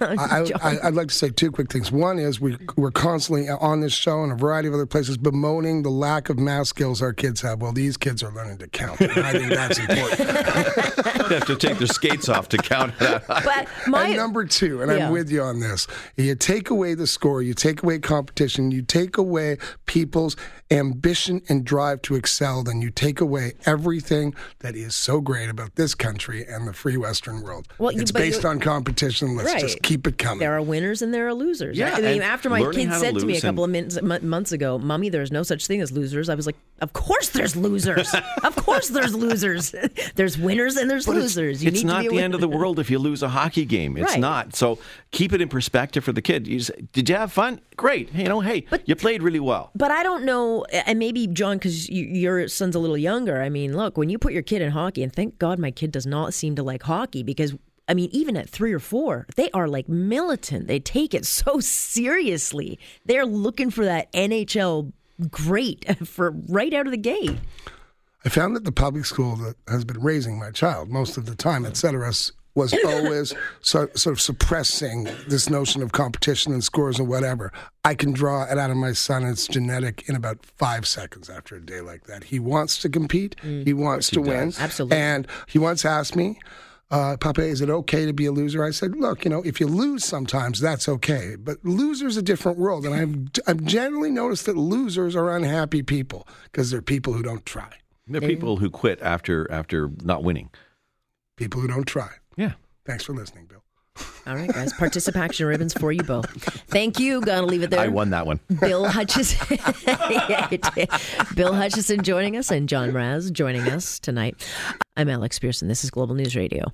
I, 0.00 0.50
I, 0.62 0.78
I'd 0.84 0.94
like 0.94 1.08
to 1.08 1.14
say 1.14 1.28
two 1.28 1.50
quick 1.50 1.70
things. 1.70 1.92
One 1.92 2.18
is 2.18 2.40
we, 2.40 2.56
we're 2.76 2.90
constantly 2.90 3.46
on 3.50 3.80
this 3.82 3.92
show 3.92 4.22
and 4.22 4.32
a 4.32 4.36
variety 4.36 4.68
of 4.68 4.74
other 4.74 4.86
places 4.86 5.18
bemoaning 5.18 5.82
the 5.82 5.90
lack 5.90 6.30
of 6.30 6.38
math 6.38 6.68
skills 6.68 7.02
our 7.02 7.12
kids 7.12 7.42
have. 7.42 7.60
Well, 7.60 7.72
these 7.72 7.98
kids 7.98 8.22
are 8.22 8.32
learning 8.32 8.56
to 8.58 8.68
count. 8.68 9.00
And 9.02 9.12
I 9.20 9.32
think 9.32 9.52
that's 9.52 9.78
important. 9.78 11.04
They 11.24 11.36
have 11.36 11.46
to 11.46 11.56
take 11.56 11.78
their 11.78 11.86
skates 11.86 12.28
off 12.28 12.50
to 12.50 12.58
count 12.58 12.98
that. 12.98 13.26
but 13.26 13.66
my 13.86 14.08
and 14.08 14.16
number 14.16 14.44
two, 14.44 14.82
and 14.82 14.92
Yeah. 14.92 15.06
I'm 15.06 15.12
with 15.12 15.30
you 15.30 15.40
on 15.40 15.58
this, 15.58 15.86
you 16.16 16.34
take 16.34 16.68
away 16.68 16.92
the 16.92 17.06
score, 17.06 17.40
you 17.40 17.54
take 17.54 17.82
away 17.82 17.98
competition, 18.14 18.70
you 18.70 18.82
take 18.82 19.18
away 19.18 19.58
people's 19.86 20.36
ambition 20.74 21.42
and 21.48 21.64
drive 21.64 22.02
to 22.02 22.14
excel, 22.14 22.62
then 22.62 22.80
you 22.82 22.90
take 22.90 23.20
away 23.20 23.52
everything 23.66 24.34
that 24.60 24.74
is 24.76 24.94
so 24.96 25.20
great 25.20 25.48
about 25.48 25.74
this 25.76 25.94
country 25.94 26.44
and 26.46 26.66
the 26.66 26.72
free 26.72 26.96
Western 26.96 27.42
world. 27.42 27.68
Well, 27.78 27.90
it's 27.96 28.10
but 28.12 28.20
based 28.20 28.44
on 28.44 28.60
competition. 28.60 29.36
Let's 29.36 29.60
just 29.60 29.82
keep 29.82 30.06
it 30.06 30.18
coming. 30.18 30.40
There 30.40 30.56
are 30.56 30.62
winners 30.62 31.02
and 31.02 31.12
there 31.14 31.26
are 31.28 31.34
losers. 31.34 31.78
Yeah, 31.78 31.92
I 31.94 31.96
mean, 32.00 32.04
and 32.06 32.22
after 32.22 32.50
my 32.50 32.60
learning 32.60 32.80
kid 32.80 32.88
how 32.88 32.94
to 32.94 33.00
said 33.00 33.14
to 33.18 33.26
me 33.26 33.36
a 33.36 33.40
couple 33.40 33.64
of 33.64 33.70
minutes, 33.70 33.96
m- 33.96 34.28
months 34.28 34.52
ago, 34.52 34.78
"Mommy, 34.78 35.08
there's 35.08 35.32
no 35.32 35.42
such 35.42 35.66
thing 35.66 35.80
as 35.80 35.92
losers," 35.92 36.28
I 36.28 36.34
was 36.34 36.46
like, 36.46 36.56
"Of 36.80 36.92
course 36.92 37.30
there's 37.30 37.56
losers. 37.56 38.12
of 38.42 38.56
course 38.56 38.88
there's 38.88 39.14
losers. 39.14 39.74
there's 40.16 40.36
winners 40.38 40.76
and 40.76 40.90
there's 40.90 41.06
But 41.06 41.12
it's- 41.16 41.36
losers. 41.36 41.62
You 41.62 41.68
it's 41.68 41.78
need 41.82 41.86
not 41.86 42.02
to 42.02 42.10
be 42.10 42.16
the 42.16 42.22
a 42.22 42.24
end 42.24 42.34
of 42.34 42.40
the 42.46 42.48
world 42.48 42.78
if 42.78 42.90
you 42.90 42.98
lose 42.98 43.22
a 43.22 43.28
hockey 43.28 43.64
game. 43.64 43.96
It's 43.96 44.12
Right. 44.12 44.20
not. 44.20 44.54
So 44.56 44.78
keep 45.10 45.32
it 45.32 45.40
in 45.40 45.48
perspective 45.48 46.04
for 46.04 46.12
the 46.12 46.22
kid. 46.22 46.46
You 46.46 46.60
say, 46.60 46.74
Did 46.92 47.08
you 47.08 47.14
have 47.16 47.32
fun? 47.32 47.60
Great. 47.76 48.12
You 48.14 48.24
know, 48.24 48.40
hey, 48.40 48.66
you 48.84 48.94
played 48.96 49.22
really 49.22 49.40
well. 49.40 49.70
But 49.74 49.90
I 49.90 50.02
don't 50.02 50.24
know, 50.24 50.63
and 50.72 50.98
maybe 50.98 51.26
John, 51.26 51.56
because 51.58 51.88
you, 51.88 52.04
your 52.04 52.48
son's 52.48 52.74
a 52.74 52.78
little 52.78 52.98
younger. 52.98 53.40
I 53.42 53.48
mean, 53.48 53.76
look, 53.76 53.96
when 53.96 54.08
you 54.10 54.18
put 54.18 54.32
your 54.32 54.42
kid 54.42 54.62
in 54.62 54.70
hockey, 54.70 55.02
and 55.02 55.12
thank 55.12 55.38
God 55.38 55.58
my 55.58 55.70
kid 55.70 55.92
does 55.92 56.06
not 56.06 56.34
seem 56.34 56.54
to 56.56 56.62
like 56.62 56.82
hockey 56.82 57.22
because. 57.22 57.54
I 57.86 57.92
mean, 57.92 58.08
even 58.12 58.34
at 58.34 58.48
three 58.48 58.72
or 58.72 58.78
four, 58.78 59.26
they 59.36 59.50
are 59.50 59.68
like 59.68 59.90
militant. 59.90 60.68
They 60.68 60.80
take 60.80 61.12
it 61.12 61.26
so 61.26 61.60
seriously. 61.60 62.78
They're 63.04 63.26
looking 63.26 63.70
for 63.70 63.84
that 63.84 64.10
NHL 64.12 64.90
great 65.30 65.84
for 66.08 66.30
right 66.48 66.72
out 66.72 66.86
of 66.86 66.92
the 66.92 66.96
gate. 66.96 67.36
I 68.24 68.30
found 68.30 68.56
that 68.56 68.64
the 68.64 68.72
public 68.72 69.04
school 69.04 69.36
that 69.36 69.56
has 69.68 69.84
been 69.84 70.00
raising 70.00 70.38
my 70.38 70.50
child 70.50 70.88
most 70.88 71.18
of 71.18 71.26
the 71.26 71.34
time, 71.34 71.66
et 71.66 71.76
cetera, 71.76 72.08
s- 72.08 72.32
was 72.54 72.74
always 72.84 73.34
so, 73.60 73.88
sort 73.94 74.14
of 74.14 74.20
suppressing 74.20 75.04
this 75.28 75.50
notion 75.50 75.82
of 75.82 75.92
competition 75.92 76.52
and 76.52 76.62
scores 76.62 76.98
and 76.98 77.08
whatever. 77.08 77.52
I 77.84 77.94
can 77.94 78.12
draw 78.12 78.44
it 78.44 78.58
out 78.58 78.70
of 78.70 78.76
my 78.76 78.92
son. 78.92 79.24
It's 79.24 79.46
genetic 79.48 80.08
in 80.08 80.16
about 80.16 80.44
five 80.44 80.86
seconds 80.86 81.28
after 81.28 81.56
a 81.56 81.60
day 81.60 81.80
like 81.80 82.04
that. 82.04 82.24
He 82.24 82.38
wants 82.38 82.78
to 82.82 82.88
compete. 82.88 83.36
He 83.42 83.72
wants 83.72 84.10
to 84.10 84.20
win. 84.20 84.46
does. 84.46 84.60
Absolutely. 84.60 84.96
And 84.96 85.26
he 85.48 85.58
once 85.58 85.84
asked 85.84 86.16
me, 86.16 86.38
uh, 86.90 87.16
Papa, 87.16 87.42
is 87.42 87.60
it 87.60 87.70
okay 87.70 88.06
to 88.06 88.12
be 88.12 88.26
a 88.26 88.32
loser? 88.32 88.62
I 88.62 88.70
said, 88.70 88.94
look, 88.96 89.24
you 89.24 89.30
know, 89.30 89.42
if 89.42 89.58
you 89.58 89.66
lose 89.66 90.04
sometimes, 90.04 90.60
that's 90.60 90.88
okay. 90.88 91.34
But 91.36 91.58
loser's 91.64 92.16
a 92.16 92.22
different 92.22 92.58
world. 92.58 92.86
And 92.86 92.94
I've, 92.94 93.42
I've 93.48 93.64
generally 93.64 94.10
noticed 94.10 94.46
that 94.46 94.56
losers 94.56 95.16
are 95.16 95.34
unhappy 95.34 95.82
people 95.82 96.28
because 96.44 96.70
they're 96.70 96.82
people 96.82 97.12
who 97.12 97.22
don't 97.22 97.44
try. 97.44 97.70
They're 98.06 98.20
people 98.20 98.58
who 98.58 98.70
quit 98.70 99.00
after 99.00 99.50
after 99.50 99.90
not 100.02 100.22
winning. 100.22 100.50
People 101.36 101.60
who 101.60 101.68
don't 101.68 101.86
try. 101.86 102.10
Yeah. 102.36 102.52
Thanks 102.84 103.04
for 103.04 103.12
listening, 103.12 103.46
Bill. 103.46 103.62
All 104.26 104.34
right, 104.34 104.52
guys, 104.52 104.72
participation 104.72 105.46
ribbons 105.46 105.72
for 105.72 105.92
you 105.92 106.02
both. 106.02 106.28
Thank 106.68 106.98
you. 106.98 107.20
Gotta 107.20 107.46
leave 107.46 107.62
it 107.62 107.70
there. 107.70 107.80
I 107.80 107.88
won 107.88 108.10
that 108.10 108.26
one. 108.26 108.40
Bill 108.60 108.88
Hutchison. 108.88 109.58
yeah, 109.86 110.48
you 110.50 110.58
did. 110.58 110.88
Bill 111.34 111.54
Hutchison 111.54 112.02
joining 112.02 112.36
us 112.36 112.50
and 112.50 112.68
John 112.68 112.90
Mraz 112.90 113.32
joining 113.32 113.68
us 113.68 113.98
tonight. 113.98 114.46
I'm 114.96 115.08
Alex 115.08 115.38
Pearson. 115.38 115.68
This 115.68 115.84
is 115.84 115.90
Global 115.90 116.14
News 116.14 116.34
Radio. 116.34 116.64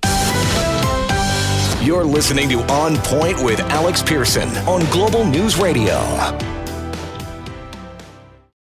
You're 1.83 2.03
listening 2.03 2.47
to 2.49 2.59
On 2.71 2.95
Point 2.97 3.43
with 3.43 3.59
Alex 3.59 4.03
Pearson 4.03 4.49
on 4.67 4.81
Global 4.91 5.25
News 5.25 5.57
Radio. 5.57 6.60